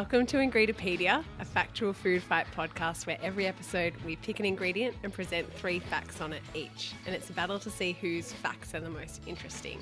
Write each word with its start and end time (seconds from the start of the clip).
Welcome 0.00 0.24
to 0.28 0.38
Ingredipedia, 0.38 1.22
a 1.40 1.44
factual 1.44 1.92
food 1.92 2.22
fight 2.22 2.46
podcast 2.56 3.06
where 3.06 3.18
every 3.22 3.46
episode 3.46 3.92
we 4.06 4.16
pick 4.16 4.40
an 4.40 4.46
ingredient 4.46 4.96
and 5.02 5.12
present 5.12 5.52
three 5.52 5.78
facts 5.78 6.22
on 6.22 6.32
it 6.32 6.40
each. 6.54 6.94
And 7.04 7.14
it's 7.14 7.28
a 7.28 7.34
battle 7.34 7.58
to 7.58 7.68
see 7.68 7.92
whose 8.00 8.32
facts 8.32 8.74
are 8.74 8.80
the 8.80 8.88
most 8.88 9.20
interesting. 9.26 9.78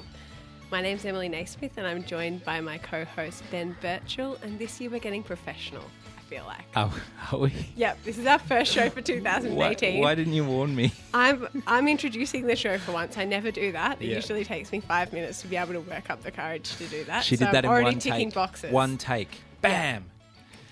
My 0.73 0.83
name's 0.83 1.05
Emily 1.05 1.29
Naismith 1.29 1.79
and 1.79 1.87
I'm 1.87 2.03
joined 2.03 2.45
by 2.45 2.61
my 2.61 2.79
co 2.79 3.05
host 3.05 3.45
Ben 3.53 3.77
Birchall. 3.81 4.43
And 4.43 4.59
this 4.59 4.81
year 4.81 4.91
we're 4.91 4.99
getting 4.99 5.23
professional, 5.23 5.85
I 6.19 6.21
feel 6.23 6.43
like. 6.47 6.65
Oh, 6.75 7.01
are 7.31 7.39
we? 7.39 7.53
Yep, 7.77 7.99
this 8.03 8.19
is 8.19 8.27
our 8.27 8.41
first 8.41 8.73
show 8.73 8.91
for 8.91 9.01
2018. 9.01 10.01
Why, 10.01 10.05
why 10.05 10.15
didn't 10.17 10.33
you 10.33 10.45
warn 10.45 10.75
me? 10.75 10.93
I'm 11.15 11.47
I'm 11.65 11.87
introducing 11.87 12.49
the 12.49 12.57
show 12.57 12.77
for 12.79 12.91
once. 12.91 13.17
I 13.17 13.25
never 13.25 13.53
do 13.53 13.71
that. 13.71 14.03
It 14.03 14.09
Yeah. 14.09 14.17
usually 14.17 14.45
takes 14.45 14.73
me 14.73 14.81
five 14.81 15.13
minutes 15.13 15.43
to 15.43 15.47
be 15.47 15.55
able 15.55 15.75
to 15.75 15.81
work 15.81 16.11
up 16.11 16.25
the 16.25 16.33
courage 16.33 16.77
to 16.79 16.89
do 16.89 17.05
that. 17.05 17.23
She 17.23 17.37
so 17.37 17.45
did 17.45 17.55
that 17.55 17.65
I'm 17.65 17.67
in 17.67 17.71
already 17.71 17.85
one 17.85 17.99
ticking 18.01 18.31
take. 18.31 18.35
boxes. 18.35 18.73
One 18.73 18.99
take. 18.99 19.43
Bam. 19.61 20.05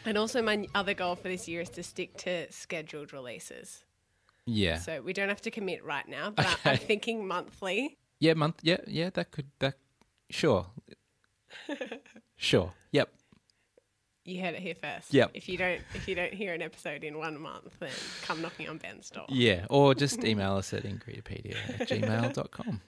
And 0.05 0.17
also, 0.17 0.41
my 0.43 0.67
other 0.75 0.95
goal 0.95 1.17
for 1.17 1.29
this 1.29 1.49
year 1.49 1.61
is 1.61 1.71
to 1.71 1.83
stick 1.83 2.17
to 2.19 2.51
scheduled 2.53 3.13
releases. 3.13 3.85
Yeah. 4.47 4.79
So 4.79 5.03
we 5.03 5.13
don't 5.13 5.29
have 5.29 5.43
to 5.43 5.51
commit 5.51 5.85
right 5.85 6.07
now, 6.09 6.31
but 6.31 6.47
I- 6.65 6.71
I'm 6.73 6.79
thinking 6.79 7.27
monthly. 7.27 7.99
yeah, 8.21 8.35
month. 8.35 8.61
Yeah, 8.63 8.79
yeah. 8.87 9.11
That 9.11 9.31
could. 9.33 9.47
That. 9.59 9.75
Sure. 10.31 10.67
sure. 12.37 12.73
Yep. 12.93 13.09
You 14.25 14.43
heard 14.43 14.55
it 14.55 14.61
here 14.61 14.75
first. 14.75 15.13
Yep. 15.15 15.31
If 15.35 15.49
you 15.49 15.57
don't, 15.57 15.81
if 15.95 16.09
you 16.09 16.15
don't 16.15 16.33
hear 16.35 16.53
an 16.53 16.63
episode 16.63 17.05
in 17.05 17.19
one 17.19 17.41
month, 17.41 17.77
then 17.81 17.91
come 18.23 18.43
knocking 18.43 18.69
on 18.69 18.79
Ben's 18.79 19.09
door. 19.11 19.27
Yeah. 19.29 19.67
Or 19.71 19.95
just 19.95 20.25
email 20.25 20.55
us 20.57 20.73
at 20.73 20.83
ingredipedia 20.85 21.57
at 21.81 21.89
gmail.com. 21.89 22.81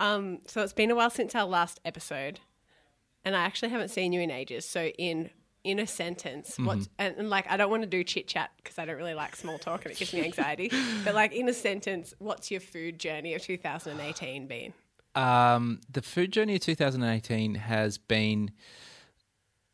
Um. 0.00 0.38
So 0.46 0.62
it's 0.62 0.72
been 0.72 0.90
a 0.90 0.94
while 0.96 1.10
since 1.10 1.34
our 1.34 1.46
last 1.46 1.80
episode, 1.84 2.40
and 3.24 3.36
I 3.36 3.40
actually 3.40 3.70
haven't 3.70 3.88
seen 3.88 4.12
you 4.12 4.20
in 4.20 4.30
ages. 4.30 4.64
So 4.68 4.86
in 4.98 5.30
in 5.64 5.78
a 5.78 5.86
sentence, 5.86 6.52
Mm-hmm. 6.52 6.64
what's 6.66 6.88
and, 6.98 7.14
and 7.16 7.30
like 7.30 7.46
I 7.50 7.56
don't 7.56 7.70
want 7.70 7.82
to 7.84 7.88
do 7.88 8.02
chit 8.02 8.26
chat 8.26 8.50
because 8.56 8.78
I 8.78 8.84
don't 8.84 8.96
really 8.96 9.14
like 9.14 9.36
small 9.36 9.58
talk 9.58 9.84
and 9.84 9.92
it 9.92 9.98
gives 9.98 10.12
me 10.12 10.24
anxiety. 10.24 10.70
but 11.04 11.14
like 11.14 11.32
in 11.32 11.48
a 11.48 11.52
sentence, 11.52 12.14
what's 12.18 12.50
your 12.50 12.60
food 12.60 12.98
journey 12.98 13.34
of 13.34 13.42
2018 13.42 14.46
been? 14.46 14.72
Um, 15.14 15.80
the 15.90 16.02
food 16.02 16.32
journey 16.32 16.54
of 16.56 16.62
2018 16.62 17.54
has 17.56 17.98
been. 17.98 18.50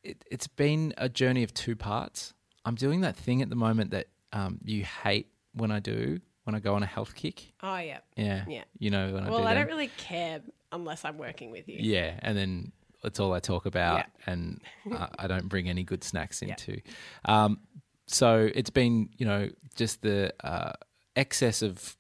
It, 0.03 0.25
it's 0.31 0.47
been 0.47 0.95
a 0.97 1.09
journey 1.09 1.43
of 1.43 1.53
two 1.53 1.75
parts. 1.77 2.35
I'm 2.65 2.75
doing 2.75 3.01
that 3.03 3.17
thing 3.17 3.43
at 3.43 3.51
the 3.51 3.57
moment 3.57 3.91
that 3.91 4.07
um, 4.33 4.59
you 4.65 4.85
hate 4.85 5.29
when 5.55 5.71
I 5.71 5.81
do 5.81 6.21
when 6.45 6.55
I 6.55 6.61
go 6.61 6.75
on 6.75 6.83
a 6.83 6.87
health 6.87 7.15
kick. 7.15 7.53
Oh 7.63 7.77
yeah. 7.79 7.99
Yeah. 8.17 8.45
Yeah. 8.49 8.65
You 8.79 8.91
know 8.91 9.13
when 9.15 9.25
I 9.25 9.31
Well, 9.31 9.47
I 9.47 9.55
don't 9.55 9.67
really 9.69 9.91
care 9.97 10.41
unless 10.73 11.05
I'm 11.05 11.19
working 11.19 11.51
with 11.51 11.69
you. 11.69 11.79
Yeah, 11.81 12.15
and 12.21 12.37
then 12.37 12.73
it's 13.05 13.21
all 13.21 13.33
I 13.33 13.41
talk 13.41 13.67
about, 13.67 13.99
Yeah. 13.99 14.33
and 14.33 14.61
I, 14.93 15.09
I 15.21 15.27
don't 15.27 15.49
bring 15.49 15.69
any 15.69 15.83
good 15.85 16.03
snacks 16.05 16.43
Yeah. 16.43 16.51
into. 16.51 16.81
Um, 17.25 17.61
so 18.07 18.49
it's 18.55 18.71
been, 18.71 19.11
you 19.19 19.27
know, 19.27 19.51
just 19.77 20.03
the 20.03 20.33
uh, 20.43 20.73
excess 21.17 21.63
of 21.63 21.97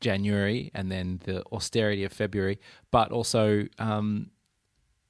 January 0.00 0.70
and 0.74 0.90
then 0.90 1.20
the 1.24 1.42
austerity 1.52 2.04
of 2.04 2.12
February, 2.12 2.58
but 2.90 3.10
also 3.12 3.66
um, 3.78 4.30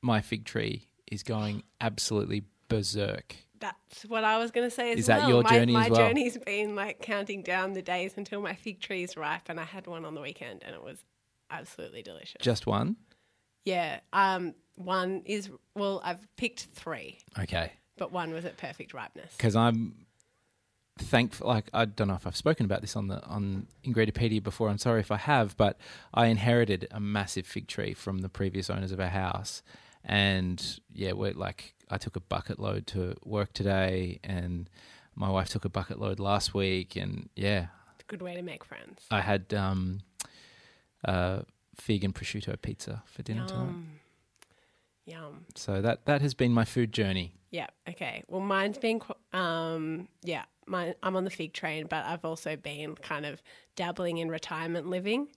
my 0.02 0.20
fig 0.20 0.44
tree 0.44 0.88
is 1.10 1.22
going 1.22 1.62
absolutely 1.80 2.44
berserk. 2.68 3.36
That's 3.58 4.04
what 4.04 4.24
I 4.24 4.38
was 4.38 4.50
going 4.50 4.68
to 4.68 4.74
say 4.74 4.92
as 4.92 4.98
Is 5.00 5.08
well. 5.08 5.20
that 5.20 5.28
your 5.28 5.42
my, 5.42 5.48
journey 5.50 5.72
my 5.72 5.84
as 5.86 5.90
well? 5.90 6.00
My 6.02 6.08
journey's 6.08 6.38
been 6.38 6.76
like 6.76 7.00
counting 7.00 7.42
down 7.42 7.72
the 7.72 7.82
days 7.82 8.12
until 8.16 8.40
my 8.42 8.54
fig 8.54 8.80
tree 8.80 9.02
is 9.02 9.16
ripe, 9.16 9.48
and 9.48 9.58
I 9.58 9.64
had 9.64 9.86
one 9.86 10.04
on 10.04 10.14
the 10.14 10.20
weekend, 10.20 10.62
and 10.66 10.74
it 10.74 10.82
was 10.84 11.02
absolutely 11.50 12.02
delicious. 12.02 12.36
Just 12.42 12.66
one, 12.66 12.96
yeah. 13.64 14.00
Um. 14.12 14.54
One 14.76 15.22
is 15.24 15.50
well, 15.76 16.00
I've 16.04 16.26
picked 16.36 16.66
three, 16.74 17.18
okay, 17.38 17.72
but 17.96 18.10
one 18.10 18.32
was 18.32 18.44
at 18.44 18.56
perfect 18.56 18.92
ripeness. 18.92 19.32
because 19.36 19.54
I'm 19.54 20.06
thankful. 20.98 21.46
Like 21.46 21.66
I 21.72 21.84
don't 21.84 22.08
know 22.08 22.14
if 22.14 22.26
I've 22.26 22.36
spoken 22.36 22.66
about 22.66 22.80
this 22.80 22.96
on 22.96 23.06
the 23.06 23.22
on 23.24 23.68
Ingredipedia 23.84 24.42
before. 24.42 24.68
I'm 24.68 24.78
sorry 24.78 24.98
if 25.00 25.10
I 25.12 25.16
have, 25.16 25.56
but 25.56 25.78
I 26.12 26.26
inherited 26.26 26.88
a 26.90 26.98
massive 26.98 27.46
fig 27.46 27.68
tree 27.68 27.94
from 27.94 28.18
the 28.18 28.28
previous 28.28 28.68
owners 28.68 28.90
of 28.90 28.98
our 28.98 29.08
house, 29.08 29.62
and 30.04 30.80
yeah, 30.92 31.12
we're 31.12 31.32
like 31.34 31.74
I 31.88 31.96
took 31.98 32.16
a 32.16 32.20
bucket 32.20 32.58
load 32.58 32.88
to 32.88 33.14
work 33.24 33.52
today, 33.52 34.18
and 34.24 34.68
my 35.14 35.30
wife 35.30 35.50
took 35.50 35.64
a 35.64 35.68
bucket 35.68 36.00
load 36.00 36.18
last 36.18 36.52
week, 36.52 36.96
and 36.96 37.28
yeah, 37.36 37.66
It's 37.94 38.02
a 38.02 38.10
good 38.10 38.22
way 38.22 38.34
to 38.34 38.42
make 38.42 38.64
friends. 38.64 39.02
I 39.10 39.20
had 39.20 39.54
um, 39.54 40.00
uh, 41.04 41.42
fig 41.76 42.04
and 42.04 42.14
prosciutto 42.14 42.60
pizza 42.60 43.02
for 43.06 43.22
dinner 43.22 43.46
tonight. 43.46 43.64
Yum. 43.64 44.00
Yum. 45.06 45.46
So 45.54 45.82
that 45.82 46.06
that 46.06 46.22
has 46.22 46.34
been 46.34 46.52
my 46.52 46.64
food 46.64 46.92
journey. 46.92 47.34
Yeah. 47.50 47.68
Okay. 47.88 48.24
Well, 48.26 48.40
mine's 48.40 48.78
been, 48.78 49.00
um, 49.32 50.08
yeah, 50.24 50.42
mine, 50.66 50.94
I'm 51.04 51.14
on 51.14 51.22
the 51.22 51.30
fig 51.30 51.52
train, 51.52 51.86
but 51.88 52.04
I've 52.04 52.24
also 52.24 52.56
been 52.56 52.96
kind 52.96 53.24
of 53.24 53.40
dabbling 53.76 54.18
in 54.18 54.28
retirement 54.28 54.88
living. 54.88 55.28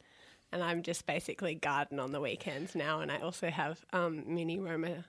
And 0.52 0.64
I'm 0.64 0.82
just 0.82 1.06
basically 1.06 1.54
garden 1.54 2.00
on 2.00 2.14
the 2.14 2.20
weekends 2.20 2.74
now. 2.74 3.02
And 3.02 3.12
I 3.12 3.20
also 3.20 3.50
have 3.50 3.86
um, 3.94 4.24
mini 4.26 4.60
Roma 4.60 5.06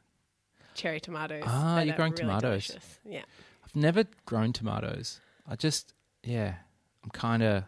cherry 0.74 1.00
tomatoes. 1.00 1.44
Ah, 1.46 1.80
you're 1.80 1.96
growing 1.96 2.12
really 2.12 2.24
tomatoes. 2.24 2.66
delicious. 2.66 2.98
Yeah. 3.06 3.22
I've 3.64 3.76
never 3.76 4.04
grown 4.26 4.52
tomatoes. 4.52 5.20
I 5.48 5.56
just, 5.56 5.94
yeah, 6.22 6.56
I'm 7.02 7.10
kind 7.10 7.42
of 7.42 7.64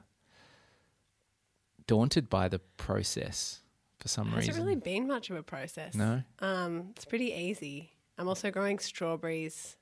daunted 1.90 2.30
by 2.30 2.46
the 2.46 2.60
process 2.76 3.62
for 3.98 4.06
some 4.06 4.26
reason. 4.26 4.42
It 4.42 4.46
Hasn't 4.46 4.64
really 4.64 4.80
been 4.80 5.08
much 5.08 5.28
of 5.28 5.34
a 5.34 5.42
process. 5.42 5.92
No? 5.96 6.22
Um, 6.38 6.90
it's 6.94 7.04
pretty 7.04 7.32
easy. 7.32 7.90
I'm 8.16 8.28
also 8.28 8.52
growing 8.52 8.78
strawberries, 8.78 9.76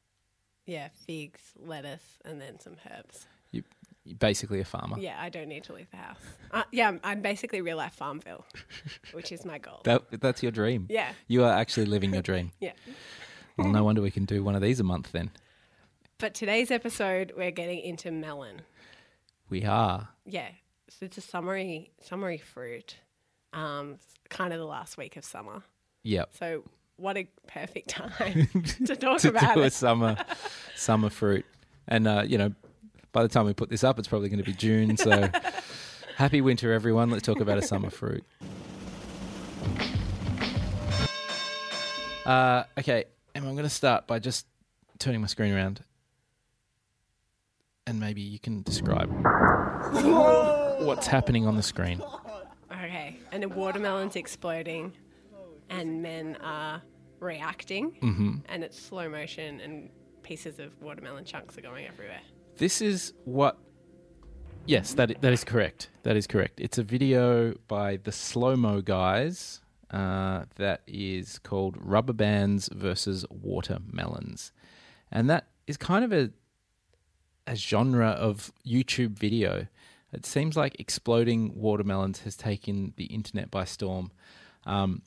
yeah, 0.65 0.89
figs, 1.07 1.43
lettuce, 1.63 2.19
and 2.25 2.41
then 2.41 2.59
some 2.61 2.77
herbs. 2.91 3.27
You, 3.51 3.63
you're 4.07 4.17
basically 4.17 4.59
a 4.61 4.65
farmer. 4.65 4.99
Yeah, 4.99 5.19
I 5.21 5.29
don't 5.29 5.49
need 5.49 5.65
to 5.65 5.75
leave 5.75 5.91
the 5.91 5.99
house. 5.99 6.17
Uh, 6.51 6.63
yeah, 6.73 6.89
I'm, 6.89 6.99
I'm 7.05 7.21
basically 7.21 7.61
real 7.61 7.77
life 7.77 7.93
Farmville, 7.93 8.47
which 9.13 9.31
is 9.31 9.45
my 9.45 9.59
goal. 9.59 9.83
That, 9.85 10.19
that's 10.19 10.43
your 10.43 10.51
dream. 10.51 10.87
Yeah. 10.89 11.13
You 11.27 11.45
are 11.45 11.53
actually 11.53 11.85
living 11.87 12.15
your 12.15 12.23
dream. 12.23 12.53
Yeah. 12.61 12.73
Well, 13.59 13.69
no 13.69 13.85
wonder 13.85 14.01
we 14.01 14.13
can 14.13 14.25
do 14.25 14.43
one 14.43 14.55
of 14.55 14.63
these 14.63 14.81
a 14.81 14.85
month 14.85 15.13
then. 15.13 15.33
But 16.17 16.33
today's 16.33 16.71
episode, 16.71 17.35
we're 17.37 17.51
getting 17.51 17.81
into 17.81 18.11
melon. 18.13 18.63
We 19.51 19.65
are. 19.65 20.11
Yeah, 20.25 20.51
so 20.91 21.04
it's 21.04 21.19
a 21.19 21.21
summery, 21.21 21.91
summery 22.00 22.38
fruit. 22.38 22.97
Um, 23.53 23.94
it's 23.94 24.15
kind 24.28 24.53
of 24.53 24.59
the 24.59 24.66
last 24.66 24.97
week 24.97 25.16
of 25.16 25.25
summer. 25.25 25.62
Yep. 26.03 26.31
So 26.38 26.65
what 26.97 27.16
a 27.16 27.28
perfect 27.47 27.88
time 27.91 28.49
to 28.87 28.97
talk 28.97 29.21
to 29.21 29.28
about 29.28 29.54
do 29.54 29.62
a 29.62 29.71
summer 29.71 30.16
summer 30.76 31.10
fruit. 31.10 31.44
And 31.87 32.06
uh, 32.06 32.25
you 32.26 32.38
know, 32.38 32.53
by 33.12 33.22
the 33.22 33.28
time 33.28 33.47
we 33.47 33.54
put 33.54 33.71
this 33.71 33.84
up, 33.84 33.99
it's 33.99 34.09
probably 34.09 34.28
going 34.28 34.43
to 34.43 34.44
be 34.44 34.54
June. 34.54 34.97
So 34.97 35.31
happy 36.16 36.41
winter, 36.41 36.72
everyone. 36.72 37.10
Let's 37.10 37.25
talk 37.25 37.41
about 37.41 37.59
a 37.59 37.62
summer 37.62 37.91
fruit. 37.91 38.25
Uh, 42.26 42.65
okay, 42.78 43.05
and 43.34 43.47
I'm 43.47 43.55
going 43.55 43.65
to 43.65 43.70
start 43.70 44.06
by 44.06 44.19
just 44.19 44.47
turning 44.99 45.22
my 45.22 45.28
screen 45.28 45.55
around, 45.55 45.82
and 47.87 47.99
maybe 47.99 48.20
you 48.20 48.38
can 48.38 48.60
describe 48.60 49.09
what's 50.81 51.06
happening 51.06 51.47
on 51.47 51.56
the 51.56 51.62
screen. 51.62 52.03
Okay, 52.72 53.16
and 53.33 53.43
the 53.43 53.49
watermelon's 53.49 54.16
exploding, 54.16 54.93
and 55.71 56.03
men 56.03 56.37
are 56.43 56.83
reacting, 57.21 57.91
hmm 58.00 58.37
and 58.47 58.62
it's 58.62 58.81
slow 58.81 59.09
motion, 59.09 59.61
and 59.61 59.91
pieces 60.23 60.58
of 60.58 60.81
watermelon 60.81 61.25
chunks 61.25 61.56
are 61.58 61.62
going 61.62 61.87
everywhere. 61.87 62.20
This 62.56 62.81
is 62.81 63.12
what. 63.25 63.58
Yes, 64.67 64.93
that 64.94 65.20
that 65.23 65.32
is 65.32 65.44
correct. 65.44 65.88
That 66.03 66.17
is 66.17 66.26
correct. 66.26 66.61
It's 66.61 66.79
a 66.79 66.82
video 66.82 67.55
by 67.69 67.97
the 67.97 68.12
slow 68.12 68.56
mo 68.56 68.81
guys. 68.81 69.61
Uh, 69.91 70.44
that 70.56 70.82
is 70.87 71.38
called 71.38 71.75
Rubber 71.81 72.12
Bands 72.12 72.69
versus 72.75 73.25
Watermelons, 73.31 74.53
and 75.11 75.31
that 75.31 75.49
is 75.67 75.79
kind 75.79 76.05
of 76.05 76.12
a 76.12 76.31
a 77.47 77.56
genre 77.56 78.08
of 78.11 78.53
YouTube 78.67 79.19
video. 79.19 79.67
It 80.12 80.25
seems 80.25 80.56
like 80.56 80.81
exploding 80.81 81.52
watermelons 81.55 82.20
has 82.20 82.37
taken 82.37 82.94
the 82.96 83.06
internet 83.06 83.50
by 83.50 83.64
storm. 83.64 84.10
Um, 84.64 85.02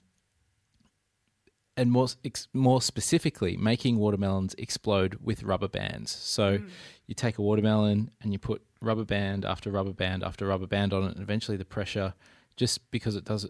and 1.77 1.92
more 1.92 2.07
ex- 2.24 2.48
more 2.53 2.81
specifically, 2.81 3.57
making 3.57 3.98
watermelons 3.98 4.53
explode 4.57 5.18
with 5.21 5.44
rubber 5.44 5.68
bands. 5.68 6.12
So 6.12 6.59
you 7.07 7.15
take 7.15 7.38
a 7.38 7.42
watermelon 7.42 8.12
and 8.21 8.31
you 8.31 8.39
put 8.39 8.62
rubber 8.81 9.06
band 9.06 9.45
after 9.45 9.71
rubber 9.71 9.94
band 9.94 10.24
after 10.24 10.45
rubber 10.45 10.68
band 10.68 10.94
on 10.94 11.03
it, 11.03 11.13
and 11.13 11.21
eventually 11.21 11.57
the 11.57 11.65
pressure, 11.65 12.13
just 12.56 12.92
because 12.92 13.15
it 13.15 13.25
does 13.25 13.48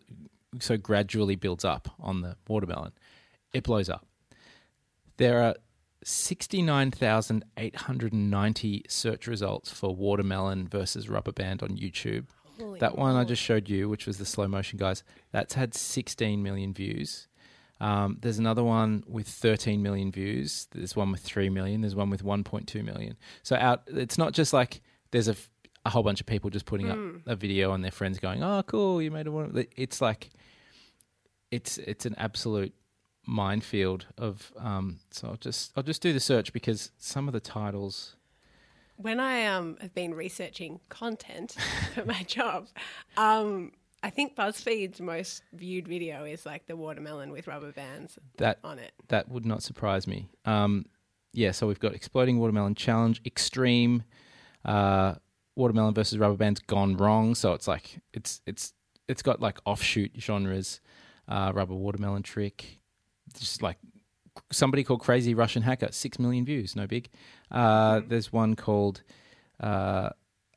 so 0.59 0.77
gradually 0.77 1.36
builds 1.36 1.65
up 1.65 1.89
on 2.00 2.21
the 2.21 2.36
watermelon, 2.48 2.92
it 3.53 3.63
blows 3.63 3.89
up. 3.89 4.06
There 5.18 5.42
are 5.42 5.56
69,890 6.03 8.83
search 8.88 9.27
results 9.27 9.71
for 9.71 9.95
watermelon 9.95 10.68
versus 10.68 11.09
rubber 11.09 11.31
band 11.31 11.63
on 11.63 11.69
YouTube. 11.69 12.25
Holy 12.59 12.80
That 12.80 12.98
one 12.98 13.15
I 13.15 13.24
just 13.24 13.42
showed 13.42 13.69
you, 13.69 13.89
which 13.89 14.06
was 14.06 14.18
the 14.18 14.25
slow 14.25 14.48
motion 14.48 14.77
guys, 14.77 15.03
that's 15.31 15.53
had 15.56 15.74
16 15.74 16.44
million 16.44 16.74
views. 16.74 17.27
Um, 17.80 18.18
there's 18.21 18.38
another 18.38 18.63
one 18.63 19.03
with 19.07 19.27
13 19.27 19.81
million 19.81 20.12
views. 20.12 20.68
There's 20.71 20.95
one 20.95 21.12
with 21.12 21.21
3 21.21 21.50
million. 21.50 21.81
There's 21.81 21.95
one 21.95 22.12
with 22.12 22.24
1.2 22.24 22.83
million. 22.86 23.18
So 23.42 23.56
out, 23.56 23.81
it's 23.88 24.19
not 24.19 24.33
just 24.33 24.53
like 24.53 24.81
there's 25.09 25.27
a, 25.27 25.31
f- 25.31 25.50
a 25.86 25.89
whole 25.89 26.03
bunch 26.03 26.21
of 26.21 26.27
people 26.27 26.51
just 26.51 26.68
putting 26.68 26.92
up 26.92 26.98
a 27.25 27.36
video 27.36 27.74
and 27.74 27.83
their 27.83 27.89
friends 27.92 28.19
going, 28.19 28.44
"Oh, 28.44 28.62
cool, 28.68 29.01
you 29.01 29.09
made 29.09 29.25
a 29.25 29.31
one." 29.31 29.65
It's 29.75 30.00
like 30.00 30.30
it's 31.50 31.80
it's 31.80 32.06
an 32.06 32.13
absolute 32.19 32.75
minefield 33.26 34.06
of. 34.18 34.52
Um, 34.58 35.00
so 35.12 35.30
I'll 35.30 35.36
just 35.38 35.72
I'll 35.76 35.84
just 35.84 36.02
do 36.02 36.14
the 36.14 36.20
search 36.20 36.54
because 36.54 36.92
some 36.98 37.28
of 37.28 37.34
the 37.34 37.40
titles. 37.40 38.16
When 38.98 39.20
I 39.20 39.46
um, 39.48 39.78
have 39.82 39.96
been 39.96 40.14
researching 40.14 40.80
content 40.90 41.56
for 41.96 42.06
my 42.06 42.22
job, 42.24 42.68
um, 43.18 43.72
I 44.04 44.12
think 44.12 44.36
BuzzFeed's 44.36 45.02
most 45.02 45.42
viewed 45.54 45.88
video 45.88 46.24
is 46.24 46.46
like 46.46 46.68
the 46.68 46.76
watermelon 46.76 47.32
with 47.32 47.48
rubber 47.48 47.72
bands 47.72 48.20
That 48.38 48.60
on 48.64 48.78
it. 48.78 48.92
that 49.08 49.28
would 49.30 49.46
not 49.46 49.64
surprise 49.64 50.06
me. 50.08 50.30
Um, 50.46 50.86
yeah, 51.34 51.52
so 51.52 51.66
we've 51.68 51.80
got 51.80 51.96
exploding 51.96 52.38
watermelon 52.40 52.76
challenge, 52.76 53.22
extreme, 53.26 54.04
uh, 54.66 55.16
watermelon 55.56 55.94
versus 55.94 56.20
rubber 56.20 56.36
bands 56.36 56.60
gone 56.60 56.96
wrong. 56.98 57.34
So 57.34 57.54
it's 57.54 57.68
like 57.68 58.02
it's 58.14 58.42
it's 58.46 58.74
it's 59.08 59.24
got 59.24 59.40
like 59.40 59.58
offshoot 59.66 60.12
genres, 60.20 60.80
uh, 61.28 61.52
rubber 61.56 61.74
watermelon 61.74 62.22
trick, 62.22 62.81
just 63.39 63.62
like 63.62 63.78
somebody 64.51 64.83
called 64.83 65.01
Crazy 65.01 65.33
Russian 65.33 65.62
Hacker, 65.63 65.89
six 65.92 66.19
million 66.19 66.45
views, 66.45 66.75
no 66.75 66.88
big. 66.88 67.10
Uh, 67.50 68.01
There's 68.07 68.31
one 68.31 68.56
called 68.56 69.04
uh, 69.60 70.10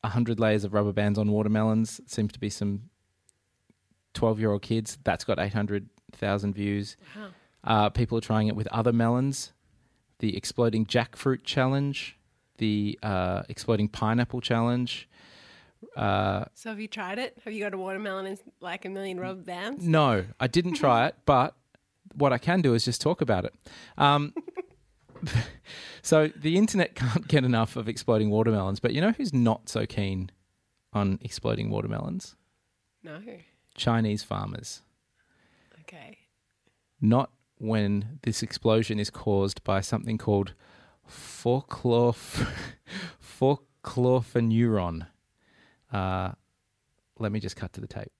hundred 0.05 0.38
layers 0.41 0.65
of 0.65 0.73
rubber 0.75 0.93
bands 0.93 1.19
on 1.19 1.31
watermelons. 1.31 2.00
Seems 2.06 2.32
to 2.32 2.38
be 2.41 2.50
some 2.50 2.91
twelve 4.12 4.38
year 4.41 4.50
old 4.53 4.62
kids. 4.62 4.99
That's 5.05 5.25
got 5.25 5.38
eight 5.38 5.55
hundred 5.55 5.88
thousand 6.12 6.55
views. 6.55 6.97
Wow. 7.17 7.29
Uh, 7.65 7.88
people 7.91 8.19
are 8.19 8.21
trying 8.23 8.49
it 8.49 8.56
with 8.56 8.67
other 8.69 8.93
melons. 8.93 9.53
The 10.20 10.37
exploding 10.37 10.87
jackfruit 10.87 11.44
challenge, 11.44 12.17
the 12.59 12.99
uh, 13.03 13.43
exploding 13.49 13.88
pineapple 13.88 14.41
challenge. 14.41 15.09
Uh, 15.97 16.44
So 16.55 16.70
have 16.70 16.81
you 16.81 16.88
tried 16.88 17.19
it? 17.19 17.38
Have 17.44 17.53
you 17.53 17.61
got 17.61 17.75
a 17.75 17.79
watermelon 17.79 18.27
and 18.27 18.38
like 18.61 18.85
a 18.85 18.88
million 18.88 19.19
rubber 19.19 19.43
bands? 19.43 19.85
no, 19.87 20.25
I 20.38 20.47
didn't 20.47 20.75
try 20.75 21.06
it, 21.09 21.17
but 21.27 21.55
what 22.15 22.33
I 22.33 22.39
can 22.39 22.61
do 22.61 22.75
is 22.75 22.85
just 22.85 23.01
talk 23.01 23.21
about 23.21 23.45
it. 23.45 23.55
Um, 23.99 24.35
so 26.03 26.29
the 26.37 26.56
internet 26.56 26.95
can't 26.95 27.27
get 27.29 27.45
enough 27.45 27.77
of 27.77 27.89
exploding 27.89 28.31
watermelons, 28.31 28.81
but 28.81 28.93
you 28.93 29.01
know 29.01 29.12
who's 29.12 29.33
not 29.33 29.69
so 29.69 29.87
keen 29.87 30.31
on 30.93 31.19
exploding 31.23 31.71
watermelons? 31.71 32.37
No. 33.03 33.21
Chinese 33.75 34.23
farmers. 34.23 34.83
Okay. 35.81 36.19
not 37.01 37.31
when 37.59 38.19
this 38.23 38.43
explosion 38.43 38.99
is 38.99 39.11
caused 39.11 39.62
by 39.65 39.81
something 39.81 40.17
called 40.19 40.55
forchlorf- 41.09 42.49
forchlorfenuron. 43.85 45.06
Uh, 45.93 46.33
let 47.19 47.31
me 47.33 47.39
just 47.41 47.56
cut 47.56 47.73
to 47.75 47.81
the 47.81 47.87
tape. 47.87 48.11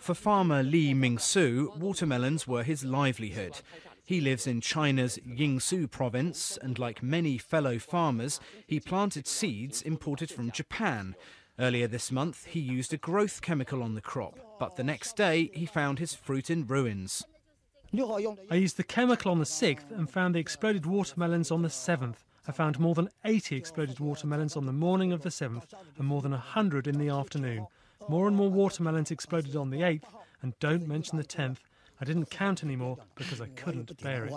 For 0.00 0.14
farmer 0.14 0.62
Li 0.62 0.94
Mingsu, 0.94 1.76
watermelons 1.76 2.48
were 2.48 2.62
his 2.62 2.84
livelihood. 2.84 3.60
He 4.02 4.22
lives 4.22 4.46
in 4.46 4.62
China's 4.62 5.18
Jiangsu 5.28 5.90
province, 5.90 6.58
and 6.62 6.78
like 6.78 7.02
many 7.02 7.36
fellow 7.36 7.78
farmers, 7.78 8.40
he 8.66 8.80
planted 8.80 9.26
seeds 9.26 9.82
imported 9.82 10.30
from 10.30 10.52
Japan. 10.52 11.14
Earlier 11.58 11.86
this 11.86 12.10
month, 12.10 12.46
he 12.46 12.60
used 12.60 12.94
a 12.94 12.96
growth 12.96 13.42
chemical 13.42 13.82
on 13.82 13.94
the 13.94 14.00
crop, 14.00 14.38
but 14.58 14.76
the 14.76 14.82
next 14.82 15.16
day, 15.16 15.50
he 15.52 15.66
found 15.66 15.98
his 15.98 16.14
fruit 16.14 16.48
in 16.48 16.66
ruins. 16.66 17.22
I 17.92 18.54
used 18.54 18.78
the 18.78 18.82
chemical 18.82 19.30
on 19.30 19.38
the 19.38 19.44
6th 19.44 19.90
and 19.90 20.10
found 20.10 20.34
the 20.34 20.40
exploded 20.40 20.86
watermelons 20.86 21.50
on 21.50 21.60
the 21.60 21.68
7th. 21.68 22.24
I 22.48 22.52
found 22.52 22.80
more 22.80 22.94
than 22.94 23.10
80 23.26 23.54
exploded 23.54 24.00
watermelons 24.00 24.56
on 24.56 24.64
the 24.64 24.72
morning 24.72 25.12
of 25.12 25.22
the 25.22 25.28
7th 25.28 25.74
and 25.98 26.06
more 26.06 26.22
than 26.22 26.32
100 26.32 26.86
in 26.86 26.98
the 26.98 27.10
afternoon. 27.10 27.66
More 28.10 28.26
and 28.26 28.36
more 28.36 28.50
watermelons 28.50 29.12
exploded 29.12 29.54
on 29.54 29.70
the 29.70 29.82
8th, 29.82 30.02
and 30.42 30.58
don't 30.58 30.88
mention 30.88 31.16
the 31.16 31.22
10th. 31.22 31.58
I 32.00 32.04
didn't 32.04 32.28
count 32.28 32.64
anymore 32.64 32.98
because 33.14 33.40
I 33.40 33.46
couldn't 33.46 34.02
bear 34.02 34.24
it. 34.24 34.32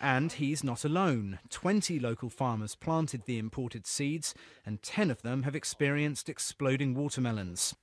And 0.00 0.32
he's 0.32 0.64
not 0.64 0.84
alone. 0.84 1.38
20 1.50 2.00
local 2.00 2.30
farmers 2.30 2.74
planted 2.74 3.26
the 3.26 3.38
imported 3.38 3.86
seeds, 3.86 4.34
and 4.66 4.82
10 4.82 5.12
of 5.12 5.22
them 5.22 5.44
have 5.44 5.54
experienced 5.54 6.28
exploding 6.28 6.94
watermelons. 6.94 7.76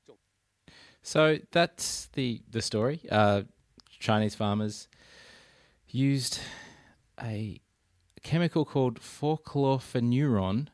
So 1.01 1.37
that's 1.51 2.09
the 2.11 2.41
the 2.51 2.61
story. 2.61 2.99
Uh, 3.09 3.43
Chinese 3.99 4.35
farmers 4.35 4.89
used 5.87 6.39
a 7.23 7.61
chemical 8.23 8.65
called 8.65 8.99
forchlorfenuron, 8.99 10.67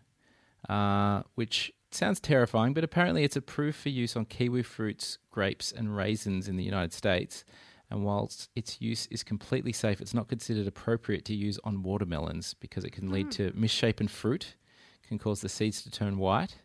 uh, 0.67 1.21
which 1.35 1.71
sounds 1.91 2.19
terrifying, 2.19 2.73
but 2.73 2.83
apparently 2.83 3.23
it's 3.23 3.35
approved 3.35 3.77
for 3.77 3.89
use 3.89 4.15
on 4.15 4.25
kiwi 4.25 4.63
fruits, 4.63 5.17
grapes, 5.31 5.71
and 5.71 5.95
raisins 5.95 6.47
in 6.47 6.57
the 6.57 6.63
United 6.63 6.93
States. 6.93 7.45
And 7.89 8.03
whilst 8.03 8.49
its 8.55 8.81
use 8.81 9.07
is 9.07 9.23
completely 9.23 9.71
safe, 9.71 10.01
it's 10.01 10.13
not 10.13 10.27
considered 10.27 10.67
appropriate 10.67 11.23
to 11.25 11.33
use 11.33 11.57
on 11.63 11.83
watermelons 11.83 12.53
because 12.53 12.83
it 12.83 12.91
can 12.91 13.11
lead 13.11 13.31
to 13.31 13.53
misshapen 13.55 14.07
fruit, 14.09 14.55
can 15.07 15.17
cause 15.17 15.39
the 15.39 15.49
seeds 15.49 15.81
to 15.83 15.89
turn 15.89 16.17
white. 16.17 16.57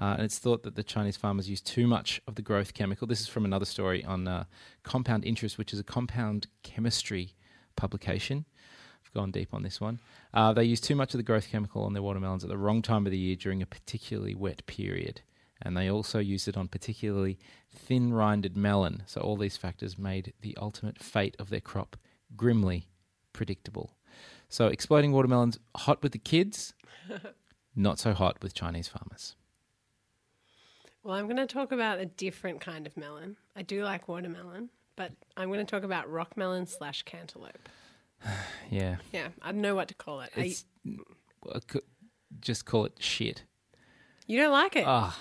Uh, 0.00 0.14
and 0.14 0.22
it's 0.22 0.38
thought 0.38 0.62
that 0.62 0.74
the 0.74 0.82
Chinese 0.82 1.16
farmers 1.16 1.48
use 1.48 1.60
too 1.60 1.86
much 1.86 2.20
of 2.26 2.34
the 2.34 2.42
growth 2.42 2.74
chemical. 2.74 3.06
This 3.06 3.20
is 3.20 3.28
from 3.28 3.44
another 3.44 3.64
story 3.64 4.04
on 4.04 4.26
uh, 4.26 4.44
Compound 4.82 5.24
Interest, 5.24 5.58
which 5.58 5.72
is 5.72 5.78
a 5.78 5.84
compound 5.84 6.46
chemistry 6.62 7.34
publication. 7.76 8.46
I've 9.10 9.20
gone 9.20 9.30
deep 9.32 9.52
on 9.52 9.62
this 9.62 9.80
one. 9.80 10.00
Uh, 10.32 10.52
they 10.52 10.64
use 10.64 10.80
too 10.80 10.94
much 10.94 11.14
of 11.14 11.18
the 11.18 11.24
growth 11.24 11.48
chemical 11.50 11.82
on 11.82 11.94
their 11.94 12.02
watermelons 12.02 12.44
at 12.44 12.50
the 12.50 12.56
wrong 12.56 12.80
time 12.80 13.06
of 13.06 13.12
the 13.12 13.18
year 13.18 13.34
during 13.34 13.60
a 13.60 13.66
particularly 13.66 14.34
wet 14.34 14.64
period. 14.66 15.22
And 15.62 15.76
they 15.76 15.90
also 15.90 16.20
used 16.20 16.46
it 16.46 16.56
on 16.56 16.68
particularly 16.68 17.38
thin 17.74 18.12
rinded 18.12 18.56
melon. 18.56 19.02
So 19.06 19.20
all 19.20 19.36
these 19.36 19.56
factors 19.56 19.98
made 19.98 20.32
the 20.40 20.56
ultimate 20.60 21.02
fate 21.02 21.36
of 21.38 21.50
their 21.50 21.60
crop 21.60 21.96
grimly 22.36 22.86
predictable. 23.32 23.96
So 24.48 24.68
exploding 24.68 25.12
watermelons, 25.12 25.58
hot 25.76 26.02
with 26.02 26.12
the 26.12 26.18
kids, 26.18 26.74
not 27.76 27.98
so 27.98 28.14
hot 28.14 28.36
with 28.42 28.54
Chinese 28.54 28.88
farmers. 28.88 29.34
Well, 31.02 31.14
I'm 31.14 31.26
going 31.26 31.36
to 31.36 31.46
talk 31.46 31.72
about 31.72 31.98
a 31.98 32.06
different 32.06 32.60
kind 32.60 32.86
of 32.86 32.96
melon. 32.96 33.36
I 33.56 33.62
do 33.62 33.82
like 33.82 34.06
watermelon, 34.06 34.70
but 34.96 35.12
I'm 35.36 35.48
going 35.48 35.64
to 35.64 35.70
talk 35.70 35.82
about 35.82 36.10
rock 36.10 36.36
melon 36.36 36.66
slash 36.66 37.02
cantaloupe. 37.02 37.68
Yeah. 38.70 38.96
Yeah, 39.12 39.28
I 39.42 39.50
don't 39.50 39.62
know 39.62 39.74
what 39.74 39.88
to 39.88 39.94
call 39.94 40.20
it. 40.20 40.30
You, 40.36 40.42
It's 40.44 40.64
well, 41.42 41.60
just 42.40 42.64
call 42.64 42.84
it 42.84 42.92
shit. 43.00 43.42
you 44.28 44.38
don't 44.38 44.52
like 44.52 44.76
it? 44.76 44.84
Ah, 44.86 45.18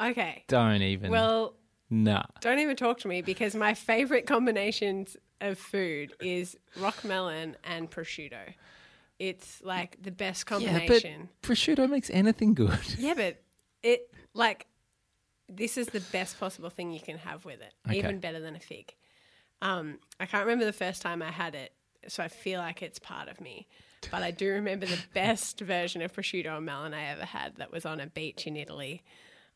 okay. 0.00 0.44
don't 0.48 0.80
even. 0.80 1.10
Well, 1.10 1.56
nah. 1.90 2.22
don't 2.40 2.58
even 2.58 2.76
talk 2.76 2.98
to 3.00 3.08
me 3.08 3.20
because 3.20 3.54
my 3.54 3.74
favorite 3.74 4.26
combinations 4.26 5.16
of 5.42 5.58
food 5.58 6.14
is 6.20 6.56
rock 6.76 7.04
melon 7.04 7.56
and 7.64 7.90
prosciutto. 7.90 8.54
It's 9.18 9.60
like 9.62 10.02
the 10.02 10.10
best 10.10 10.50
Yeah, 10.50 10.56
but 10.56 10.62
combination. 10.62 11.28
prosciutto 11.42 11.88
makes 11.90 12.08
anything 12.10 12.54
good. 12.54 12.78
Yeah, 12.98 13.12
but 13.14 13.42
it 13.82 14.10
like 14.32 14.66
this 15.50 15.76
is 15.76 15.88
the 15.88 16.00
best 16.00 16.40
possible 16.40 16.70
thing 16.70 16.92
you 16.92 17.00
can 17.00 17.18
have 17.18 17.44
with 17.44 17.60
it, 17.60 17.74
Okay. 17.86 17.98
even 17.98 18.20
better 18.20 18.40
than 18.40 18.56
a 18.56 18.60
fig. 18.60 18.94
Um, 19.60 19.98
I 20.18 20.24
can't 20.24 20.44
remember 20.46 20.64
the 20.64 20.72
first 20.72 21.02
time 21.02 21.20
I 21.20 21.30
had 21.30 21.54
it, 21.54 21.74
so 22.08 22.22
I 22.22 22.28
feel 22.28 22.60
like 22.60 22.82
it's 22.82 22.98
part 22.98 23.28
of 23.28 23.40
me. 23.40 23.66
But 24.10 24.22
I 24.22 24.30
do 24.30 24.50
remember 24.52 24.86
the 24.86 24.98
best 25.14 25.60
version 25.60 26.00
of 26.02 26.12
prosciutto 26.12 26.56
and 26.56 26.64
melon 26.66 26.94
I 26.94 27.04
ever 27.10 27.24
had. 27.24 27.56
That 27.56 27.70
was 27.70 27.84
on 27.84 28.00
a 28.00 28.06
beach 28.06 28.46
in 28.46 28.56
Italy, 28.56 29.02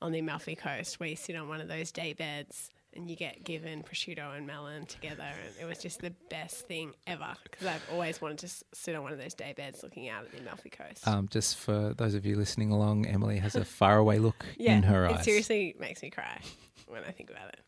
on 0.02 0.12
the 0.12 0.18
Amalfi 0.18 0.54
Coast, 0.54 1.00
where 1.00 1.08
you 1.08 1.16
sit 1.16 1.34
on 1.36 1.48
one 1.48 1.60
of 1.60 1.68
those 1.68 1.90
day 1.92 2.12
beds 2.12 2.70
and 2.96 3.10
you 3.10 3.16
get 3.16 3.42
given 3.42 3.82
prosciutto 3.82 4.36
and 4.36 4.46
melon 4.46 4.86
together, 4.86 5.24
and 5.24 5.52
it 5.60 5.64
was 5.68 5.78
just 5.78 6.00
the 6.00 6.12
best 6.30 6.68
thing 6.68 6.92
ever 7.08 7.34
because 7.42 7.66
I've 7.66 7.82
always 7.92 8.20
wanted 8.20 8.38
to 8.38 8.46
s- 8.46 8.62
sit 8.72 8.94
on 8.94 9.02
one 9.02 9.12
of 9.12 9.18
those 9.18 9.34
day 9.34 9.52
beds 9.56 9.82
looking 9.82 10.08
out 10.08 10.24
at 10.26 10.30
the 10.30 10.38
Amalfi 10.38 10.70
Coast. 10.70 11.08
Um, 11.08 11.26
just 11.28 11.56
for 11.56 11.92
those 11.96 12.14
of 12.14 12.24
you 12.24 12.36
listening 12.36 12.70
along, 12.70 13.06
Emily 13.06 13.38
has 13.38 13.56
a 13.56 13.64
faraway 13.64 14.18
look 14.18 14.44
yeah, 14.58 14.76
in 14.76 14.84
her 14.84 15.08
eyes. 15.08 15.20
it 15.20 15.24
seriously 15.24 15.74
makes 15.80 16.02
me 16.02 16.10
cry 16.10 16.40
when 16.86 17.02
I 17.02 17.10
think 17.10 17.30
about 17.30 17.48
it. 17.48 17.60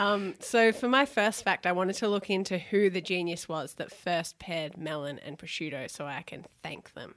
Um, 0.00 0.34
so, 0.40 0.72
for 0.72 0.88
my 0.88 1.04
first 1.04 1.44
fact, 1.44 1.66
I 1.66 1.72
wanted 1.72 1.96
to 1.96 2.08
look 2.08 2.30
into 2.30 2.56
who 2.56 2.88
the 2.88 3.02
genius 3.02 3.50
was 3.50 3.74
that 3.74 3.92
first 3.92 4.38
paired 4.38 4.78
melon 4.78 5.18
and 5.18 5.38
prosciutto 5.38 5.90
so 5.90 6.06
I 6.06 6.22
can 6.22 6.46
thank 6.62 6.94
them. 6.94 7.16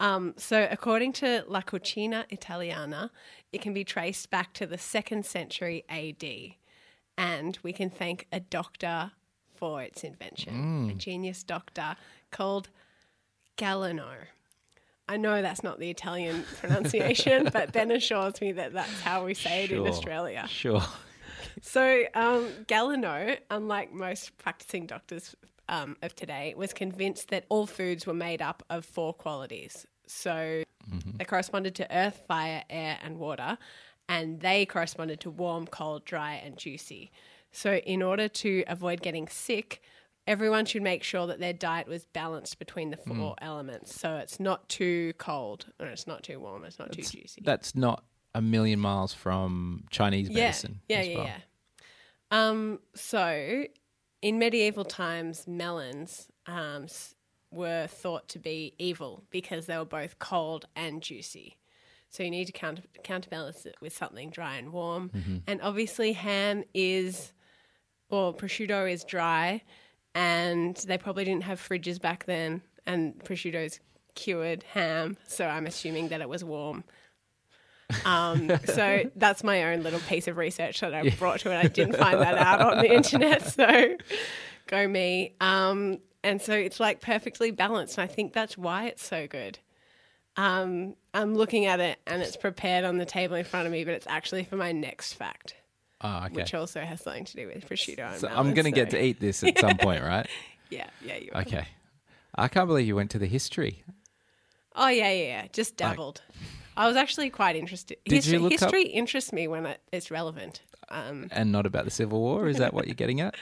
Um, 0.00 0.32
so, 0.38 0.66
according 0.70 1.12
to 1.14 1.44
La 1.46 1.60
Cucina 1.60 2.24
Italiana, 2.30 3.10
it 3.52 3.60
can 3.60 3.74
be 3.74 3.84
traced 3.84 4.30
back 4.30 4.54
to 4.54 4.66
the 4.66 4.78
second 4.78 5.26
century 5.26 5.84
AD. 5.90 6.54
And 7.18 7.58
we 7.62 7.74
can 7.74 7.90
thank 7.90 8.26
a 8.32 8.40
doctor 8.40 9.12
for 9.54 9.82
its 9.82 10.02
invention, 10.02 10.88
a 10.90 10.94
genius 10.94 11.42
doctor 11.42 11.96
called 12.30 12.70
Galeno. 13.58 14.14
I 15.10 15.18
know 15.18 15.42
that's 15.42 15.62
not 15.62 15.78
the 15.78 15.90
Italian 15.90 16.44
pronunciation, 16.58 17.50
but 17.52 17.72
Ben 17.72 17.90
assures 17.90 18.40
me 18.40 18.52
that 18.52 18.72
that's 18.72 19.00
how 19.02 19.26
we 19.26 19.34
say 19.34 19.64
it 19.64 19.72
in 19.72 19.86
Australia. 19.86 20.46
Sure. 20.48 20.82
So, 21.62 22.04
um, 22.14 22.48
Galeno, 22.66 23.38
unlike 23.50 23.92
most 23.92 24.36
practicing 24.38 24.86
doctors 24.86 25.34
um, 25.68 25.96
of 26.02 26.14
today 26.14 26.54
was 26.56 26.72
convinced 26.72 27.28
that 27.30 27.44
all 27.48 27.66
foods 27.66 28.06
were 28.06 28.14
made 28.14 28.42
up 28.42 28.62
of 28.70 28.84
four 28.84 29.12
qualities. 29.12 29.86
So 30.06 30.64
they 31.18 31.24
corresponded 31.24 31.74
to 31.76 31.96
earth, 31.96 32.22
fire, 32.26 32.64
air, 32.70 32.98
and 33.02 33.18
water, 33.18 33.58
and 34.08 34.40
they 34.40 34.64
corresponded 34.64 35.20
to 35.20 35.30
warm, 35.30 35.66
cold, 35.66 36.04
dry, 36.04 36.34
and 36.34 36.56
juicy. 36.56 37.10
So, 37.52 37.74
in 37.76 38.02
order 38.02 38.28
to 38.28 38.64
avoid 38.66 39.02
getting 39.02 39.28
sick, 39.28 39.82
everyone 40.26 40.64
should 40.64 40.82
make 40.82 41.02
sure 41.02 41.26
that 41.26 41.40
their 41.40 41.52
diet 41.52 41.88
was 41.88 42.04
balanced 42.06 42.58
between 42.58 42.90
the 42.90 42.96
four 42.96 43.34
elements. 43.40 43.98
So, 43.98 44.16
it's 44.16 44.38
not 44.38 44.68
too 44.68 45.12
cold, 45.18 45.66
or 45.80 45.86
it's 45.86 46.06
not 46.06 46.22
too 46.22 46.40
warm, 46.40 46.64
it's 46.64 46.78
not 46.78 46.92
too 46.92 47.02
juicy. 47.02 47.42
That's 47.42 47.74
not 47.74 48.04
a 48.34 48.42
million 48.42 48.80
miles 48.80 49.12
from 49.12 49.84
Chinese 49.90 50.30
medicine. 50.30 50.80
Yeah, 50.88 50.98
as 50.98 51.08
yeah, 51.08 51.16
well. 51.16 51.26
yeah. 51.26 51.36
Um, 52.30 52.80
so, 52.94 53.64
in 54.22 54.38
medieval 54.38 54.84
times, 54.84 55.46
melons 55.46 56.28
um, 56.46 56.86
were 57.50 57.86
thought 57.86 58.28
to 58.28 58.38
be 58.38 58.74
evil 58.78 59.24
because 59.30 59.66
they 59.66 59.76
were 59.76 59.84
both 59.84 60.18
cold 60.18 60.66
and 60.76 61.02
juicy. 61.02 61.56
So 62.10 62.22
you 62.22 62.30
need 62.30 62.46
to 62.46 62.52
counter- 62.52 62.82
counterbalance 63.02 63.66
it 63.66 63.76
with 63.80 63.94
something 63.94 64.30
dry 64.30 64.56
and 64.56 64.72
warm. 64.72 65.10
Mm-hmm. 65.10 65.36
And 65.46 65.60
obviously, 65.62 66.12
ham 66.12 66.64
is, 66.72 67.32
or 68.08 68.34
prosciutto 68.34 68.90
is 68.90 69.04
dry, 69.04 69.62
and 70.14 70.76
they 70.76 70.98
probably 70.98 71.24
didn't 71.24 71.44
have 71.44 71.60
fridges 71.60 72.00
back 72.00 72.24
then. 72.24 72.62
And 72.86 73.22
prosciutto's 73.22 73.80
cured 74.14 74.62
ham, 74.62 75.18
so 75.26 75.46
I'm 75.46 75.66
assuming 75.66 76.08
that 76.08 76.22
it 76.22 76.28
was 76.28 76.42
warm. 76.42 76.84
Um, 78.04 78.50
so 78.66 79.04
that's 79.16 79.42
my 79.42 79.72
own 79.72 79.82
little 79.82 80.00
piece 80.00 80.28
of 80.28 80.36
research 80.36 80.80
that 80.80 80.94
I 80.94 81.08
brought 81.10 81.40
to 81.40 81.52
it. 81.52 81.56
I 81.56 81.68
didn't 81.68 81.96
find 81.96 82.20
that 82.20 82.36
out 82.36 82.60
on 82.60 82.78
the 82.78 82.92
internet, 82.92 83.42
so 83.46 83.96
go 84.66 84.86
me. 84.86 85.34
Um, 85.40 85.98
and 86.22 86.42
so 86.42 86.52
it's 86.52 86.80
like 86.80 87.00
perfectly 87.00 87.50
balanced, 87.50 87.98
and 87.98 88.10
I 88.10 88.12
think 88.12 88.32
that's 88.32 88.58
why 88.58 88.86
it's 88.86 89.06
so 89.06 89.26
good. 89.26 89.58
Um, 90.36 90.94
I'm 91.14 91.34
looking 91.34 91.66
at 91.66 91.80
it, 91.80 91.98
and 92.06 92.22
it's 92.22 92.36
prepared 92.36 92.84
on 92.84 92.98
the 92.98 93.06
table 93.06 93.36
in 93.36 93.44
front 93.44 93.66
of 93.66 93.72
me, 93.72 93.84
but 93.84 93.94
it's 93.94 94.06
actually 94.06 94.44
for 94.44 94.56
my 94.56 94.72
next 94.72 95.14
fact, 95.14 95.56
Oh, 96.00 96.24
okay. 96.26 96.34
which 96.34 96.54
also 96.54 96.80
has 96.80 97.00
something 97.00 97.24
to 97.24 97.36
do 97.36 97.46
with 97.48 97.68
prosciutto. 97.68 98.12
And 98.12 98.20
so 98.20 98.28
I'm 98.28 98.54
going 98.54 98.66
to 98.66 98.70
get 98.70 98.90
to 98.90 99.02
eat 99.02 99.18
this 99.20 99.42
at 99.42 99.58
some 99.60 99.76
point, 99.78 100.02
right? 100.04 100.28
Yeah, 100.70 100.86
yeah, 101.04 101.16
you 101.16 101.30
are. 101.34 101.40
Okay. 101.42 101.66
I 102.34 102.46
can't 102.48 102.68
believe 102.68 102.86
you 102.86 102.94
went 102.94 103.10
to 103.12 103.18
the 103.18 103.26
history. 103.26 103.82
Oh 104.76 104.88
yeah, 104.88 105.10
yeah, 105.10 105.24
yeah. 105.24 105.46
Just 105.52 105.76
dabbled. 105.76 106.22
I 106.78 106.86
was 106.86 106.96
actually 106.96 107.28
quite 107.28 107.56
interested. 107.56 107.98
Did 108.04 108.14
history, 108.14 108.34
you 108.34 108.38
look 108.38 108.62
up- 108.62 108.72
interests 108.72 109.32
me 109.32 109.48
when 109.48 109.66
it, 109.66 109.80
it's 109.90 110.12
relevant. 110.12 110.62
Um, 110.88 111.26
and 111.32 111.50
not 111.50 111.66
about 111.66 111.84
the 111.84 111.90
Civil 111.90 112.20
War. 112.20 112.46
Is 112.46 112.58
that 112.58 112.72
what 112.72 112.86
you're 112.86 112.94
getting 112.94 113.20
at? 113.20 113.34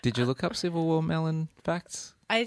Did 0.00 0.16
you 0.16 0.24
look 0.24 0.44
up 0.44 0.54
Civil 0.54 0.84
War 0.84 1.02
melon 1.02 1.48
facts? 1.64 2.14
I 2.30 2.44